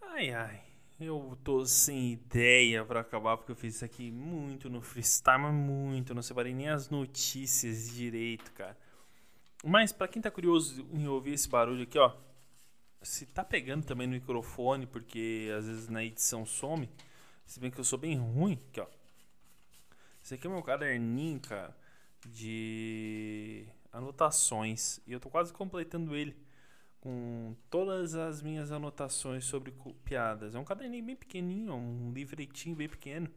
Ai 0.00 0.32
ai, 0.32 0.69
eu 1.00 1.38
tô 1.42 1.64
sem 1.64 2.12
ideia 2.12 2.84
para 2.84 3.00
acabar 3.00 3.36
porque 3.36 3.52
eu 3.52 3.56
fiz 3.56 3.76
isso 3.76 3.84
aqui 3.84 4.10
muito 4.10 4.68
no 4.68 4.82
freestyle, 4.82 5.40
mas 5.40 5.54
muito, 5.54 6.14
não 6.14 6.22
separei 6.22 6.52
nem 6.52 6.68
as 6.68 6.90
notícias 6.90 7.90
direito, 7.90 8.52
cara. 8.52 8.76
Mas 9.64 9.92
para 9.92 10.08
quem 10.08 10.20
tá 10.20 10.30
curioso 10.30 10.86
em 10.92 11.08
ouvir 11.08 11.32
esse 11.32 11.48
barulho 11.48 11.82
aqui, 11.84 11.98
ó, 11.98 12.14
se 13.02 13.26
tá 13.26 13.42
pegando 13.42 13.84
também 13.84 14.06
no 14.06 14.12
microfone, 14.12 14.86
porque 14.86 15.50
às 15.56 15.66
vezes 15.66 15.88
na 15.88 16.04
edição 16.04 16.44
some, 16.44 16.88
se 17.46 17.58
bem 17.58 17.70
que 17.70 17.80
eu 17.80 17.84
sou 17.84 17.98
bem 17.98 18.16
ruim, 18.16 18.58
aqui 18.68 18.80
ó. 18.80 18.86
Esse 20.22 20.34
aqui 20.34 20.46
é 20.46 20.50
meu 20.50 20.62
caderninho, 20.62 21.40
cara, 21.40 21.74
de 22.26 23.66
anotações. 23.90 25.00
E 25.06 25.12
eu 25.12 25.20
tô 25.20 25.30
quase 25.30 25.52
completando 25.52 26.14
ele 26.14 26.36
com 27.00 27.56
todas 27.70 28.14
as 28.14 28.42
minhas 28.42 28.70
anotações 28.70 29.44
sobre 29.44 29.74
piadas. 30.04 30.54
É 30.54 30.58
um 30.58 30.64
caderninho 30.64 31.04
bem 31.04 31.16
pequenininho, 31.16 31.74
um 31.74 32.12
livretinho 32.12 32.76
bem 32.76 32.88
pequeno. 32.88 33.28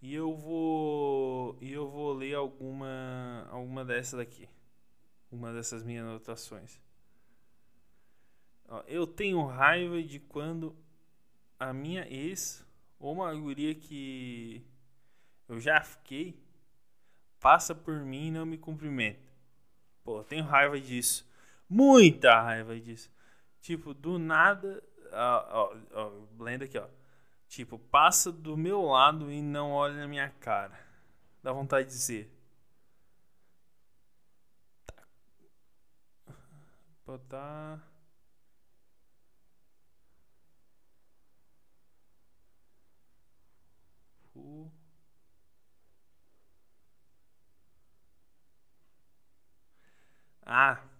E 0.00 0.14
eu 0.14 0.36
vou 0.36 1.58
e 1.60 1.72
eu 1.72 1.88
vou 1.88 2.12
ler 2.12 2.34
alguma 2.34 3.46
alguma 3.50 3.84
dessas 3.84 4.18
daqui. 4.18 4.48
Uma 5.30 5.52
dessas 5.52 5.82
minhas 5.82 6.06
anotações. 6.06 6.80
Eu 8.86 9.06
tenho 9.06 9.44
raiva 9.46 10.02
de 10.02 10.20
quando 10.20 10.76
a 11.58 11.72
minha 11.72 12.06
ex 12.08 12.64
ou 13.00 13.14
uma 13.14 13.34
guria 13.34 13.74
que 13.74 14.62
eu 15.48 15.58
já 15.58 15.80
fiquei 15.80 16.38
passa 17.40 17.74
por 17.74 18.00
mim 18.00 18.28
e 18.28 18.30
não 18.30 18.44
me 18.44 18.58
cumprimenta. 18.58 19.26
Pô, 20.04 20.18
eu 20.18 20.24
tenho 20.24 20.44
raiva 20.44 20.78
disso. 20.78 21.26
Muita 21.68 22.40
raiva 22.40 22.78
disso. 22.80 23.10
Tipo, 23.60 23.94
do 23.94 24.18
nada. 24.18 24.82
Ó, 25.12 25.72
ó, 25.72 25.76
ó, 25.92 26.42
lendo 26.42 26.64
aqui, 26.64 26.78
ó. 26.78 26.88
Tipo, 27.48 27.78
passa 27.78 28.30
do 28.32 28.56
meu 28.56 28.82
lado 28.82 29.30
e 29.30 29.42
não 29.42 29.72
olha 29.72 29.94
na 29.94 30.08
minha 30.08 30.30
cara. 30.40 30.78
Dá 31.42 31.52
vontade 31.52 31.88
de 31.88 31.94
dizer. 31.94 32.30
Tá. 34.86 35.02
Botar. 37.06 37.82
Ah. 50.50 50.97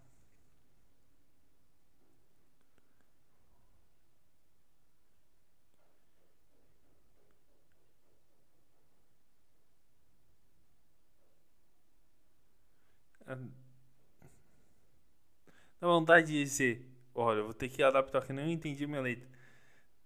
Dá 15.80 15.86
vontade 15.86 16.28
de 16.28 16.42
dizer, 16.42 16.88
olha, 17.14 17.38
eu 17.38 17.44
vou 17.44 17.54
ter 17.54 17.68
que 17.68 17.82
adaptar 17.82 18.24
que 18.24 18.32
não 18.32 18.48
entendi 18.48 18.86
minha 18.86 19.00
letra. 19.00 19.28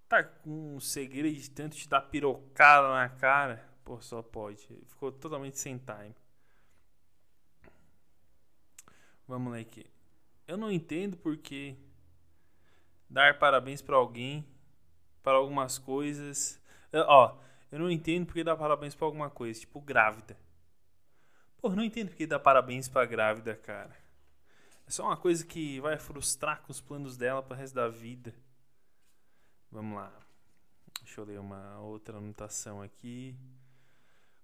Tá 0.08 0.22
com 0.22 0.76
um 0.76 0.80
segredo 0.80 1.34
de 1.34 1.50
tanto 1.50 1.76
te 1.76 1.88
dar 1.88 2.02
pirocada 2.02 2.88
na 2.88 3.08
cara. 3.08 3.66
Pô, 3.84 4.00
só 4.00 4.22
pode. 4.22 4.66
Ficou 4.86 5.10
totalmente 5.10 5.58
sem 5.58 5.78
time. 5.78 6.14
Vamos 9.26 9.52
ler 9.52 9.60
aqui. 9.60 9.86
Eu 10.46 10.56
não 10.56 10.70
entendo 10.70 11.16
porque 11.16 11.76
dar 13.08 13.38
parabéns 13.38 13.80
para 13.80 13.96
alguém, 13.96 14.44
para 15.22 15.38
algumas 15.38 15.78
coisas. 15.78 16.60
Eu, 16.92 17.04
ó, 17.08 17.38
eu 17.70 17.78
não 17.78 17.90
entendo 17.90 18.26
porque 18.26 18.44
dar 18.44 18.56
parabéns 18.56 18.94
para 18.94 19.06
alguma 19.06 19.30
coisa, 19.30 19.58
tipo 19.58 19.80
grávida. 19.80 20.36
Pô, 21.62 21.70
não 21.70 21.84
entendo 21.84 22.08
porque 22.08 22.26
dar 22.26 22.40
parabéns 22.40 22.88
para 22.88 23.06
grávida, 23.06 23.54
cara. 23.54 23.96
É 24.84 24.90
só 24.90 25.04
uma 25.04 25.16
coisa 25.16 25.46
que 25.46 25.78
vai 25.78 25.96
frustrar 25.96 26.60
com 26.62 26.72
os 26.72 26.80
planos 26.80 27.16
dela 27.16 27.40
para 27.40 27.54
o 27.54 27.56
resto 27.56 27.74
da 27.74 27.88
vida. 27.88 28.34
Vamos 29.70 29.96
lá. 29.96 30.12
Deixa 31.04 31.20
eu 31.20 31.24
ler 31.24 31.38
uma 31.38 31.78
outra 31.78 32.18
anotação 32.18 32.82
aqui. 32.82 33.36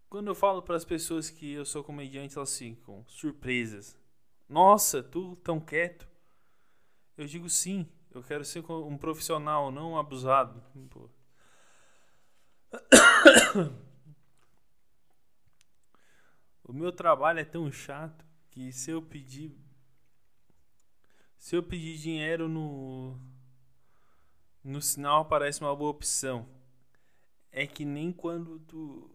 Quando 0.08 0.28
eu 0.28 0.34
falo 0.34 0.62
para 0.62 0.76
as 0.76 0.84
pessoas 0.84 1.28
que 1.28 1.54
eu 1.54 1.66
sou 1.66 1.82
comediante, 1.82 2.36
elas 2.36 2.56
ficam 2.56 3.04
surpresas. 3.08 3.98
Nossa, 4.48 5.02
tu 5.02 5.34
tão 5.42 5.58
quieto? 5.58 6.08
Eu 7.16 7.26
digo 7.26 7.50
sim, 7.50 7.84
eu 8.12 8.22
quero 8.22 8.44
ser 8.44 8.64
um 8.70 8.96
profissional, 8.96 9.72
não 9.72 9.94
um 9.94 9.98
abusado. 9.98 10.62
Pô. 10.88 11.10
O 16.68 16.72
meu 16.72 16.92
trabalho 16.92 17.40
é 17.40 17.44
tão 17.44 17.72
chato 17.72 18.26
que 18.50 18.70
se 18.72 18.90
eu 18.90 19.00
pedir 19.00 19.56
se 21.38 21.56
eu 21.56 21.62
pedir 21.62 21.96
dinheiro 21.96 22.46
no 22.48 23.18
no 24.62 24.82
sinal 24.82 25.22
aparece 25.22 25.62
uma 25.62 25.74
boa 25.74 25.90
opção. 25.90 26.46
É 27.50 27.66
que 27.66 27.86
nem 27.86 28.12
quando 28.12 28.58
tu 28.60 29.10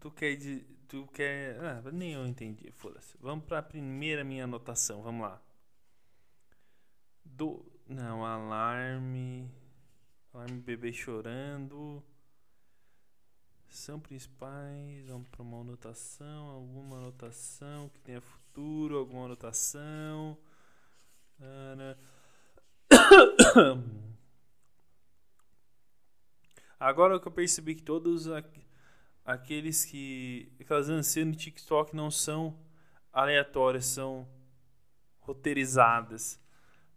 tu 0.00 0.10
quer 0.10 0.38
tu 0.88 1.06
quer. 1.08 1.60
Ah, 1.62 1.82
nem 1.92 2.14
eu 2.14 2.26
entendi, 2.26 2.72
foda-se. 2.72 3.18
Vamos 3.20 3.44
para 3.44 3.58
a 3.58 3.62
primeira 3.62 4.24
minha 4.24 4.44
anotação, 4.44 5.02
vamos 5.02 5.22
lá. 5.22 5.42
Do. 7.22 7.70
Não, 7.86 8.24
alarme. 8.24 9.50
Alarme 10.32 10.60
bebê 10.60 10.92
chorando. 10.92 12.02
São 13.68 14.00
principais. 14.00 15.08
Vamos 15.08 15.28
para 15.28 15.42
uma 15.42 15.60
anotação. 15.60 16.48
Alguma 16.48 16.98
anotação 16.98 17.88
que 17.90 18.00
tenha 18.00 18.20
futuro. 18.20 18.98
Alguma 18.98 19.26
anotação. 19.26 20.36
Agora 26.80 27.18
que 27.18 27.26
eu 27.26 27.32
percebi 27.32 27.74
que 27.74 27.82
todos 27.82 28.28
aqueles 29.24 29.84
que 29.84 30.52
aquelas 30.60 30.86
dancinhas 30.86 31.28
no 31.28 31.34
TikTok 31.34 31.94
não 31.94 32.10
são 32.10 32.56
aleatórias, 33.12 33.84
são 33.86 34.28
roteirizadas. 35.20 36.40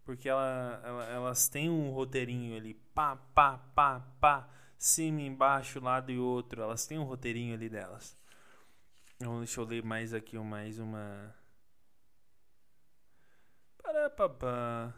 Porque 0.04 0.28
ela, 0.28 0.80
ela, 0.84 1.04
elas 1.06 1.48
têm 1.48 1.70
um 1.70 1.90
roteirinho 1.90 2.56
ali, 2.56 2.74
pá, 2.74 3.16
pá, 3.16 3.58
pá, 3.74 4.00
pá, 4.20 4.48
cima, 4.84 5.20
embaixo, 5.22 5.80
lado 5.80 6.10
e 6.10 6.18
outro. 6.18 6.62
Elas 6.62 6.86
têm 6.86 6.98
um 6.98 7.04
roteirinho 7.04 7.54
ali 7.54 7.68
delas. 7.68 8.16
Então, 9.16 9.38
deixa 9.38 9.60
eu 9.60 9.64
ler 9.64 9.82
mais 9.84 10.12
aqui, 10.12 10.38
mais 10.38 10.78
uma. 10.78 11.34
Parapapá. 13.82 14.94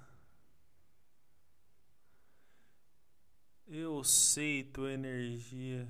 Eu 3.67 4.03
sei 4.05 4.63
tua 4.65 4.93
energia. 4.93 5.87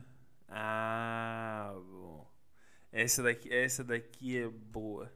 Ah, 0.48 1.72
bom. 1.74 2.26
Essa 2.92 3.22
daqui, 3.22 3.52
essa 3.52 3.84
daqui 3.84 4.38
é 4.38 4.48
boa. 4.48 5.12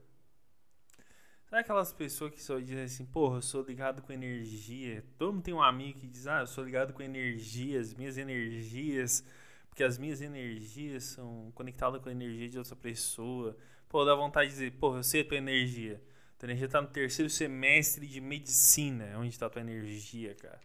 Sabe 1.49 1.63
aquelas 1.63 1.93
pessoas 1.95 2.31
que 2.31 2.43
só 2.43 2.59
dizem 2.59 2.83
assim, 2.83 3.07
porra, 3.07 3.39
eu 3.39 3.43
sou 3.43 3.63
ligado 3.63 4.03
com 4.03 4.13
energia. 4.13 5.03
Todo 5.17 5.33
mundo 5.33 5.43
tem 5.43 5.55
um 5.55 5.63
amigo 5.63 5.99
que 5.99 6.07
diz, 6.07 6.27
ah, 6.27 6.41
eu 6.41 6.47
sou 6.47 6.63
ligado 6.63 6.93
com 6.93 7.03
energia, 7.03 7.81
as 7.81 7.95
minhas 7.95 8.19
energias, 8.19 9.25
porque 9.71 9.83
as 9.83 9.97
minhas 9.97 10.21
energias 10.21 11.05
são 11.05 11.51
conectadas 11.55 12.03
com 12.03 12.11
a 12.11 12.13
energia 12.13 12.51
de 12.51 12.59
outra 12.59 12.77
pessoa. 12.77 13.57
Pô, 13.89 14.05
dá 14.05 14.15
vontade 14.15 14.51
de 14.51 14.57
dizer, 14.57 14.73
porra, 14.73 14.99
eu 14.99 15.03
sei 15.03 15.23
a 15.23 15.25
tua 15.25 15.39
energia. 15.39 16.03
Tua 16.39 16.49
energia 16.49 16.69
tá 16.69 16.83
no 16.83 16.89
terceiro 16.89 17.31
semestre 17.31 18.07
de 18.07 18.21
medicina, 18.21 19.05
é 19.05 19.17
onde 19.17 19.39
tá 19.39 19.49
tua 19.49 19.63
energia, 19.63 20.35
cara. 20.35 20.61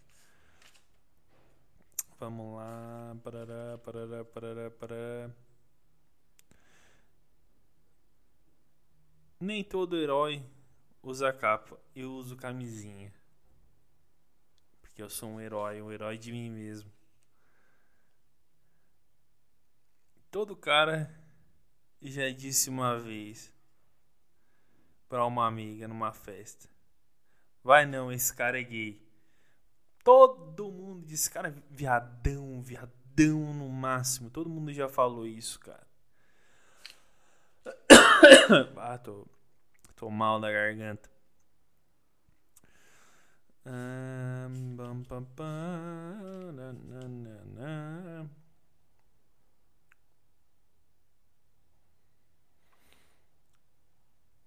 Vamos 2.20 2.58
lá. 2.58 3.16
Parará, 3.24 3.78
parará, 3.78 4.26
parará, 4.26 4.72
parará. 4.72 5.32
Nem 9.40 9.64
todo 9.64 9.98
herói 9.98 10.44
usa 11.04 11.32
capa. 11.34 11.78
Eu 11.96 12.14
uso 12.14 12.36
camisinha. 12.36 13.14
Porque 14.82 15.04
eu 15.04 15.10
sou 15.10 15.30
um 15.30 15.42
herói, 15.42 15.82
um 15.82 15.92
herói 15.92 16.18
de 16.18 16.32
mim 16.32 16.50
mesmo. 16.50 16.92
Todo 20.32 20.56
cara 20.56 21.14
já 22.02 22.30
disse 22.32 22.70
uma 22.70 22.98
vez 22.98 23.54
para 25.08 25.26
uma 25.26 25.46
amiga 25.46 25.88
numa 25.88 26.12
festa: 26.12 26.68
Vai 27.64 27.86
não, 27.86 28.12
esse 28.12 28.34
cara 28.34 28.60
é 28.60 28.64
gay. 28.64 29.04
Todo 30.04 30.70
mundo 30.70 31.06
disse, 31.06 31.30
cara, 31.30 31.56
viadão, 31.70 32.62
viadão 32.62 33.54
no 33.54 33.70
máximo. 33.70 34.30
Todo 34.30 34.50
mundo 34.50 34.74
já 34.74 34.90
falou 34.90 35.26
isso, 35.26 35.60
cara. 35.60 35.88
ah, 38.76 38.98
tô, 38.98 39.26
tô 40.04 40.10
mal 40.10 40.38
da 40.40 40.52
garganta. 40.52 41.10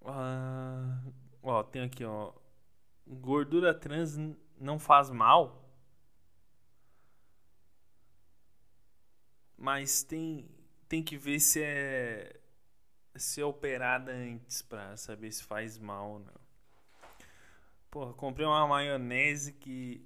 Ah, 0.05 1.01
ó, 1.43 1.63
tem 1.65 1.83
aqui, 1.83 2.05
ó. 2.05 2.33
Gordura 3.07 3.73
trans 3.75 4.17
não 4.59 4.79
faz 4.79 5.11
mal, 5.11 5.65
mas 9.57 10.03
tem, 10.03 10.49
tem 10.89 11.03
que 11.03 11.17
ver 11.17 11.41
se 11.41 11.63
é 11.63 12.39
se 13.19 13.41
é 13.41 13.45
operada 13.45 14.13
antes 14.13 14.63
para 14.63 14.97
saber 14.97 15.33
se 15.33 15.43
faz 15.45 15.79
mal 15.79 16.13
ou 16.13 16.19
não. 16.21 16.47
Porra, 17.91 18.13
comprei 18.15 18.47
uma 18.47 18.67
maionese 18.67 19.53
que 19.53 20.05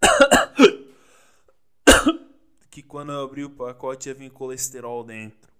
que 2.70 2.82
quando 2.82 3.12
eu 3.12 3.22
abri 3.22 3.44
o 3.44 3.50
pacote 3.50 4.08
ia 4.08 4.14
vir 4.14 4.30
colesterol 4.30 5.04
dentro. 5.04 5.52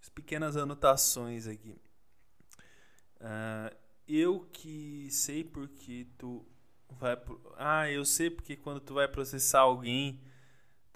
As 0.00 0.08
pequenas 0.08 0.56
anotações 0.56 1.46
aqui. 1.46 1.76
Uh, 3.20 3.76
Eu 4.08 4.48
que 4.52 5.08
sei 5.10 5.44
porque 5.44 6.06
tu 6.16 6.42
vai. 6.88 7.14
Pro... 7.14 7.38
Ah, 7.58 7.90
eu 7.90 8.06
sei 8.06 8.30
porque 8.30 8.56
quando 8.56 8.80
tu 8.80 8.94
vai 8.94 9.06
processar 9.06 9.60
alguém, 9.60 10.18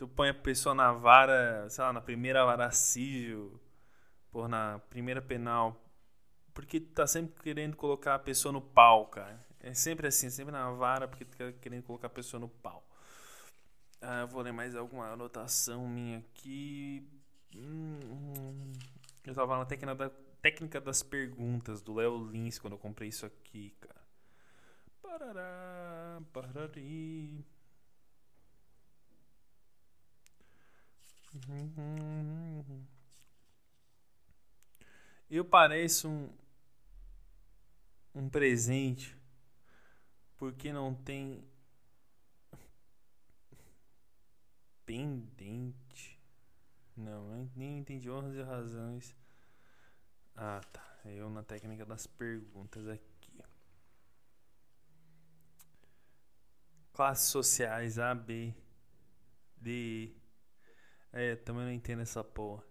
tu 0.02 0.08
põe 0.08 0.30
a 0.30 0.34
pessoa 0.34 0.74
na 0.74 0.92
vara, 0.92 1.68
sei 1.70 1.84
lá, 1.84 1.92
na 1.92 2.00
primeira 2.00 2.44
vara 2.44 2.72
civil, 2.72 3.60
por 4.32 4.48
na 4.48 4.80
primeira 4.90 5.22
penal. 5.22 5.80
Porque 6.52 6.80
tu 6.80 6.92
tá 6.92 7.06
sempre 7.06 7.40
querendo 7.40 7.76
colocar 7.76 8.16
a 8.16 8.18
pessoa 8.18 8.50
no 8.50 8.60
pau, 8.60 9.06
cara. 9.06 9.38
É 9.60 9.72
sempre 9.72 10.08
assim, 10.08 10.28
sempre 10.28 10.50
na 10.50 10.72
vara, 10.72 11.06
porque 11.06 11.24
tu 11.24 11.36
tá 11.36 11.52
querendo 11.52 11.84
colocar 11.84 12.08
a 12.08 12.10
pessoa 12.10 12.40
no 12.40 12.48
pau. 12.48 12.84
Ah, 14.00 14.24
vou 14.24 14.42
ler 14.42 14.52
mais 14.52 14.74
alguma 14.74 15.12
anotação 15.12 15.86
minha 15.86 16.18
aqui. 16.18 17.08
Hum. 17.54 18.72
eu 19.24 19.34
tava 19.34 19.56
na 19.56 19.64
técnica, 19.64 19.94
da, 19.94 20.10
técnica 20.40 20.80
das 20.80 21.00
perguntas 21.04 21.80
do 21.80 21.94
Léo 21.94 22.28
Lins 22.28 22.58
quando 22.58 22.72
eu 22.72 22.78
comprei 22.78 23.08
isso 23.08 23.24
aqui, 23.24 23.70
cara. 23.80 24.02
Parará, 25.00 26.20
parari. 26.32 27.46
Eu 35.30 35.44
pareço 35.44 36.08
um, 36.08 36.30
um 38.14 38.28
presente 38.28 39.16
porque 40.36 40.72
não 40.72 40.94
tem 40.94 41.42
pendente. 44.84 46.20
Não, 46.96 47.48
nem 47.56 47.78
entendi 47.78 48.10
honras 48.10 48.34
e 48.34 48.42
razões. 48.42 49.16
Ah, 50.36 50.60
tá. 50.72 50.82
Eu 51.04 51.30
na 51.30 51.42
técnica 51.42 51.84
das 51.86 52.06
perguntas 52.06 52.86
aqui. 52.86 53.42
Classes 56.92 57.30
sociais 57.30 57.98
A, 57.98 58.14
B, 58.14 58.54
D, 59.56 59.70
E. 59.70 60.21
É, 61.12 61.36
também 61.36 61.64
não 61.64 61.72
entendo 61.72 62.00
essa 62.00 62.24
porra. 62.24 62.64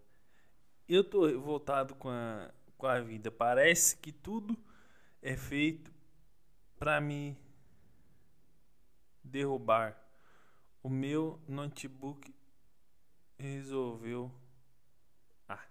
Eu 0.87 1.03
tô 1.03 1.27
revoltado 1.27 1.93
com 1.95 2.09
a, 2.09 2.51
com 2.77 2.87
a 2.87 2.99
vida. 2.99 3.29
Parece 3.29 3.95
que 3.97 4.11
tudo 4.11 4.57
é 5.21 5.37
feito 5.37 5.93
pra 6.77 6.99
me 6.99 7.37
derrubar. 9.23 9.95
O 10.81 10.89
meu 10.89 11.39
notebook 11.47 12.33
resolveu. 13.37 14.31
Ah, 15.47 15.63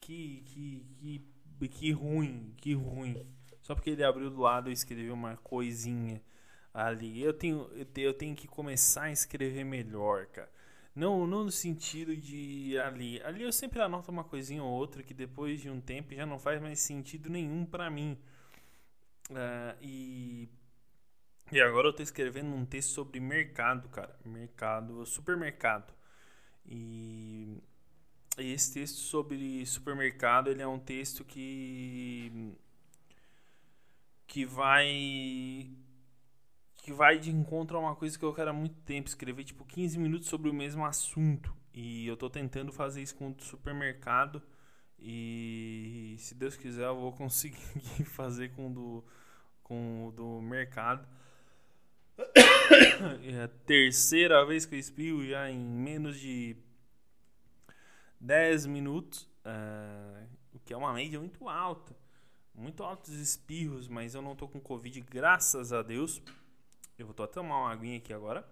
que, 0.00 0.42
que, 0.46 1.24
que, 1.58 1.68
que 1.68 1.90
ruim, 1.90 2.54
que 2.56 2.74
ruim. 2.74 3.26
Só 3.60 3.74
porque 3.74 3.90
ele 3.90 4.04
abriu 4.04 4.30
do 4.30 4.40
lado 4.40 4.70
e 4.70 4.72
escreveu 4.72 5.14
uma 5.14 5.36
coisinha 5.38 6.22
ali. 6.72 7.20
Eu 7.20 7.34
tenho, 7.34 7.68
eu 7.96 8.14
tenho 8.14 8.36
que 8.36 8.46
começar 8.46 9.04
a 9.04 9.12
escrever 9.12 9.64
melhor, 9.64 10.26
cara. 10.26 10.55
Não, 10.96 11.26
não 11.26 11.44
no 11.44 11.52
sentido 11.52 12.16
de 12.16 12.78
ali. 12.78 13.22
Ali 13.22 13.42
eu 13.42 13.52
sempre 13.52 13.80
anoto 13.80 14.10
uma 14.10 14.24
coisinha 14.24 14.62
ou 14.64 14.70
outra 14.70 15.02
que 15.02 15.14
depois 15.14 15.60
de 15.60 15.68
um 15.70 15.80
tempo 15.80 16.14
já 16.14 16.24
não 16.26 16.38
faz 16.38 16.60
mais 16.60 16.80
sentido 16.80 17.28
nenhum 17.28 17.66
para 17.66 17.90
mim. 17.90 18.18
Uh, 19.30 19.76
e 19.82 20.48
e 21.52 21.60
agora 21.60 21.88
eu 21.88 21.92
tô 21.92 22.02
escrevendo 22.02 22.52
um 22.54 22.64
texto 22.64 22.90
sobre 22.90 23.20
mercado, 23.20 23.88
cara. 23.88 24.16
Mercado, 24.24 25.06
supermercado. 25.06 25.94
E 26.66 27.62
esse 28.38 28.74
texto 28.74 28.96
sobre 28.96 29.64
supermercado, 29.66 30.50
ele 30.50 30.62
é 30.62 30.66
um 30.66 30.78
texto 30.78 31.24
que 31.24 32.56
que 34.26 34.44
vai 34.44 35.70
que 36.86 36.92
vai 36.92 37.18
de 37.18 37.32
encontro 37.32 37.76
a 37.76 37.80
uma 37.80 37.96
coisa 37.96 38.16
que 38.16 38.24
eu 38.24 38.32
quero 38.32 38.50
há 38.50 38.52
muito 38.52 38.76
tempo, 38.82 39.08
escrever 39.08 39.42
tipo 39.42 39.64
15 39.64 39.98
minutos 39.98 40.28
sobre 40.28 40.48
o 40.48 40.54
mesmo 40.54 40.86
assunto. 40.86 41.52
E 41.74 42.06
eu 42.06 42.16
tô 42.16 42.30
tentando 42.30 42.72
fazer 42.72 43.02
isso 43.02 43.16
com 43.16 43.30
o 43.30 43.36
supermercado 43.40 44.40
e 44.96 46.14
se 46.16 46.32
Deus 46.32 46.56
quiser 46.56 46.84
eu 46.84 46.94
vou 46.94 47.12
conseguir 47.12 47.58
fazer 48.06 48.50
com 48.50 48.68
o 48.68 48.72
do 48.72 49.04
com 49.64 50.06
o 50.06 50.12
do 50.12 50.40
mercado. 50.40 51.08
é 53.26 53.42
a 53.42 53.48
terceira 53.48 54.46
vez 54.46 54.64
que 54.64 54.76
eu 54.76 54.78
espirro 54.78 55.26
já 55.26 55.50
em 55.50 55.58
menos 55.58 56.20
de 56.20 56.56
10 58.20 58.66
minutos, 58.66 59.28
uh, 59.44 60.24
o 60.54 60.60
que 60.60 60.72
é 60.72 60.76
uma 60.76 60.92
média 60.92 61.18
muito 61.18 61.48
alta. 61.48 61.96
Muito 62.54 62.84
altos 62.84 63.12
espirros, 63.14 63.88
mas 63.88 64.14
eu 64.14 64.22
não 64.22 64.36
tô 64.36 64.46
com 64.46 64.60
Covid, 64.60 65.00
graças 65.00 65.72
a 65.72 65.82
Deus. 65.82 66.22
Eu 66.98 67.06
vou 67.06 67.14
tomar 67.28 67.58
uma 67.58 67.72
aguinha 67.72 67.98
aqui 67.98 68.12
agora. 68.12 68.46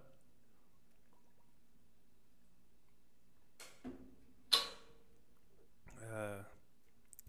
Uh, 5.97 6.45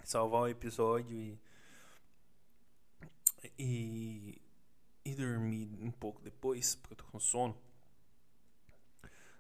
salvar 0.05 0.43
o 0.43 0.49
episódio 0.49 1.17
e, 1.17 1.39
e 3.59 4.41
e 5.07 5.15
dormir 5.15 5.79
um 5.81 5.91
pouco 5.91 6.21
depois, 6.21 6.75
porque 6.75 6.95
eu 6.95 6.97
tô 6.97 7.05
com 7.05 7.21
sono. 7.21 7.57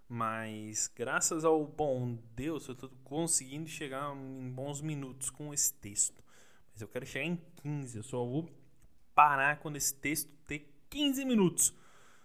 Mas 0.08 0.88
graças 0.94 1.44
ao 1.44 1.66
bom 1.66 2.16
Deus, 2.36 2.68
eu 2.68 2.76
tô 2.76 2.88
conseguindo 3.02 3.68
chegar 3.68 4.14
em 4.14 4.48
bons 4.48 4.80
minutos 4.80 5.28
com 5.28 5.52
esse 5.52 5.72
texto. 5.74 6.22
Mas 6.70 6.80
eu 6.80 6.86
quero 6.86 7.04
chegar 7.04 7.24
em 7.24 7.36
15, 7.62 7.96
eu 7.96 8.04
só 8.04 8.24
vou 8.24 8.48
parar 9.12 9.58
quando 9.58 9.74
esse 9.74 9.92
texto 9.92 10.30
ter 10.46 10.72
15 10.90 11.24
minutos. 11.24 11.74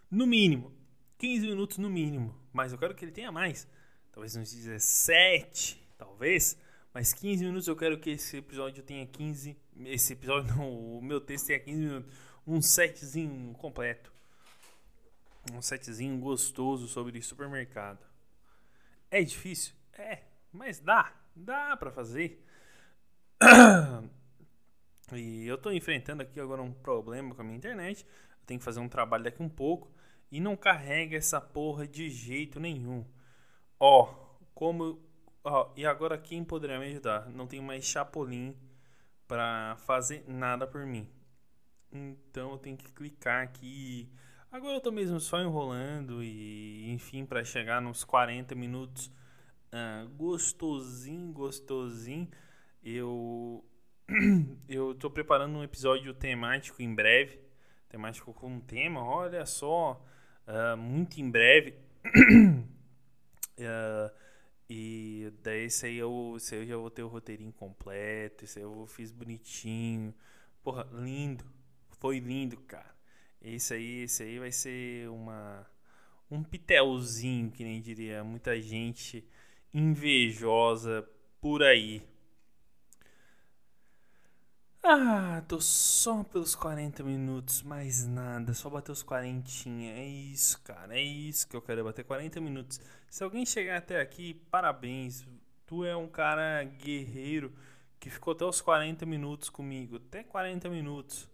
No 0.10 0.26
mínimo. 0.28 0.74
15 1.18 1.48
minutos 1.48 1.78
no 1.78 1.90
mínimo. 1.90 2.36
Mas 2.52 2.72
eu 2.72 2.78
quero 2.78 2.96
que 2.96 3.06
ele 3.06 3.12
tenha 3.12 3.32
mais. 3.32 3.68
Talvez 4.12 4.36
uns 4.36 4.54
17, 4.54 5.82
talvez. 5.98 6.58
Mas 6.94 7.14
15 7.14 7.46
minutos 7.46 7.68
eu 7.68 7.76
quero 7.76 8.00
que 8.00 8.12
esse 8.12 8.38
episódio 8.38 8.84
tenha 8.84 9.06
15. 9.06 9.58
Esse 9.86 10.14
episódio 10.14 10.56
não, 10.56 10.98
o 10.98 11.02
meu 11.02 11.22
texto 11.22 11.48
tenha 11.48 11.60
15 11.60 11.80
minutos 11.80 12.14
um 12.46 12.62
setzinho 12.62 13.54
completo. 13.54 14.12
Um 15.54 15.62
setzinho 15.62 16.18
gostoso 16.20 16.88
sobre 16.88 17.22
supermercado. 17.22 18.06
É 19.10 19.24
difícil? 19.24 19.74
É, 19.94 20.24
mas 20.52 20.80
dá. 20.80 21.14
Dá 21.36 21.76
para 21.78 21.92
fazer. 21.92 22.44
E 25.14 25.46
eu 25.46 25.58
tô 25.58 25.70
enfrentando 25.72 26.22
aqui 26.22 26.40
agora 26.40 26.62
um 26.62 26.72
problema 26.72 27.36
com 27.36 27.42
a 27.42 27.44
minha 27.44 27.58
internet. 27.58 28.06
Tenho 28.52 28.60
que 28.60 28.66
fazer 28.66 28.82
um 28.82 28.90
trabalho 28.90 29.24
daqui 29.24 29.42
um 29.42 29.48
pouco. 29.48 29.90
E 30.30 30.42
não 30.42 30.58
carrega 30.58 31.16
essa 31.16 31.40
porra 31.40 31.88
de 31.88 32.10
jeito 32.10 32.60
nenhum. 32.60 33.06
Ó, 33.80 34.14
como. 34.54 35.02
Ó, 35.42 35.72
e 35.78 35.86
agora 35.86 36.18
quem 36.18 36.44
poderia 36.44 36.78
me 36.78 36.88
ajudar? 36.88 37.30
Não 37.30 37.48
tenho 37.48 37.64
mais 37.64 37.86
Chapolin 37.86 38.54
para 39.26 39.78
fazer 39.78 40.26
nada 40.28 40.68
por 40.68 40.86
mim. 40.86 41.08
Então 41.94 42.52
eu 42.52 42.58
tenho 42.58 42.76
que 42.76 42.92
clicar 42.92 43.42
aqui. 43.42 44.12
Agora 44.52 44.74
eu 44.74 44.82
tô 44.82 44.92
mesmo 44.92 45.18
só 45.18 45.40
enrolando 45.40 46.22
e 46.22 46.92
enfim 46.92 47.26
para 47.26 47.46
chegar 47.46 47.82
nos 47.82 48.04
40 48.04 48.54
minutos 48.54 49.08
uh, 49.72 50.10
gostosinho, 50.10 51.32
gostosinho. 51.32 52.28
Eu 52.84 53.64
eu 54.68 54.94
tô 54.96 55.10
preparando 55.10 55.58
um 55.58 55.64
episódio 55.64 56.14
temático 56.14 56.82
em 56.82 56.94
breve, 56.94 57.40
temático 57.92 58.34
com 58.34 58.48
um 58.48 58.60
tema, 58.60 59.04
olha 59.04 59.46
só, 59.46 60.04
uh, 60.48 60.78
muito 60.78 61.20
em 61.20 61.30
breve. 61.30 61.76
uh, 63.60 64.12
e 64.70 65.32
daí 65.44 65.66
esse 65.66 65.86
aí, 65.86 65.98
eu, 65.98 66.36
esse 66.38 66.56
aí 66.56 66.62
eu 66.62 66.68
já 66.68 66.78
vou 66.78 66.90
ter 66.90 67.04
o 67.04 67.08
roteirinho 67.08 67.54
completo, 67.54 68.46
esse 68.46 68.60
aí 68.60 68.64
eu 68.64 68.88
fiz 68.88 69.12
bonitinho. 69.12 70.14
Porra, 70.64 70.88
lindo 70.94 71.46
foi 72.02 72.18
lindo, 72.18 72.58
cara. 72.62 72.96
Esse 73.40 73.76
aí, 73.76 74.02
esse 74.02 74.24
aí 74.24 74.40
vai 74.40 74.52
ser 74.52 75.08
uma 75.10 75.70
um 76.30 76.44
pitelzinho, 76.44 77.52
que 77.52 77.64
nem 77.64 77.82
diria 77.82 78.24
muita 78.24 78.60
gente 78.60 79.24
invejosa 79.74 81.08
por 81.40 81.62
aí. 81.62 82.02
Ah, 84.84 85.44
tô 85.48 85.62
só 85.62 86.24
pelos 86.24 86.56
40 86.56 87.04
minutos, 87.04 87.62
mais 87.62 88.06
nada, 88.08 88.52
só 88.54 88.68
bater 88.70 88.92
os 88.92 89.04
40. 89.04 89.48
É 89.96 90.06
isso, 90.06 90.60
cara, 90.64 90.98
é 90.98 91.02
isso 91.02 91.48
que 91.48 91.56
eu 91.56 91.62
quero, 91.62 91.84
bater 91.84 92.04
40 92.04 92.42
minutos. 92.42 92.82
Se 93.10 93.24
alguém 93.24 93.46
chegar 93.46 93.78
até 93.78 94.02
aqui, 94.02 94.34
parabéns. 94.50 95.26
Tu 95.68 95.86
é 95.86 95.96
um 95.96 96.08
cara 96.08 96.64
guerreiro 96.64 97.54
que 98.00 98.10
ficou 98.10 98.34
até 98.34 98.44
os 98.44 98.60
40 98.60 99.06
minutos 99.06 99.50
comigo, 99.50 99.98
até 99.98 100.24
40 100.24 100.68
minutos. 100.70 101.30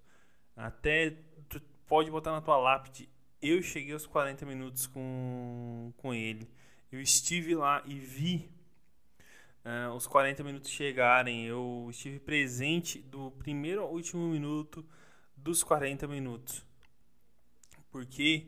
Até 0.55 1.11
tu 1.49 1.61
pode 1.87 2.11
botar 2.11 2.31
na 2.31 2.41
tua 2.41 2.57
lápide. 2.57 3.09
Eu 3.41 3.61
cheguei 3.63 3.93
aos 3.93 4.05
40 4.05 4.45
minutos 4.45 4.87
com, 4.87 5.93
com 5.97 6.13
ele. 6.13 6.49
Eu 6.91 7.01
estive 7.01 7.55
lá 7.55 7.81
e 7.85 7.97
vi 7.97 8.51
uh, 9.67 9.93
os 9.93 10.07
40 10.07 10.43
minutos 10.43 10.71
chegarem. 10.71 11.45
Eu 11.45 11.87
estive 11.89 12.19
presente 12.19 12.99
do 12.99 13.31
primeiro 13.31 13.81
ao 13.81 13.91
último 13.91 14.27
minuto 14.27 14.85
dos 15.35 15.63
40 15.63 16.07
minutos. 16.07 16.65
Porque 17.91 18.47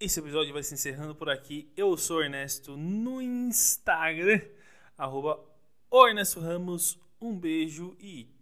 esse 0.00 0.18
episódio 0.20 0.52
vai 0.52 0.62
se 0.62 0.74
encerrando 0.74 1.14
por 1.14 1.28
aqui. 1.28 1.70
Eu 1.76 1.96
sou 1.96 2.22
Ernesto 2.22 2.76
no 2.76 3.20
Instagram, 3.20 4.40
arroba 4.96 5.44
Ernesto 5.92 6.40
Ramos. 6.40 6.98
Um 7.20 7.38
beijo 7.38 7.96
e! 7.98 8.37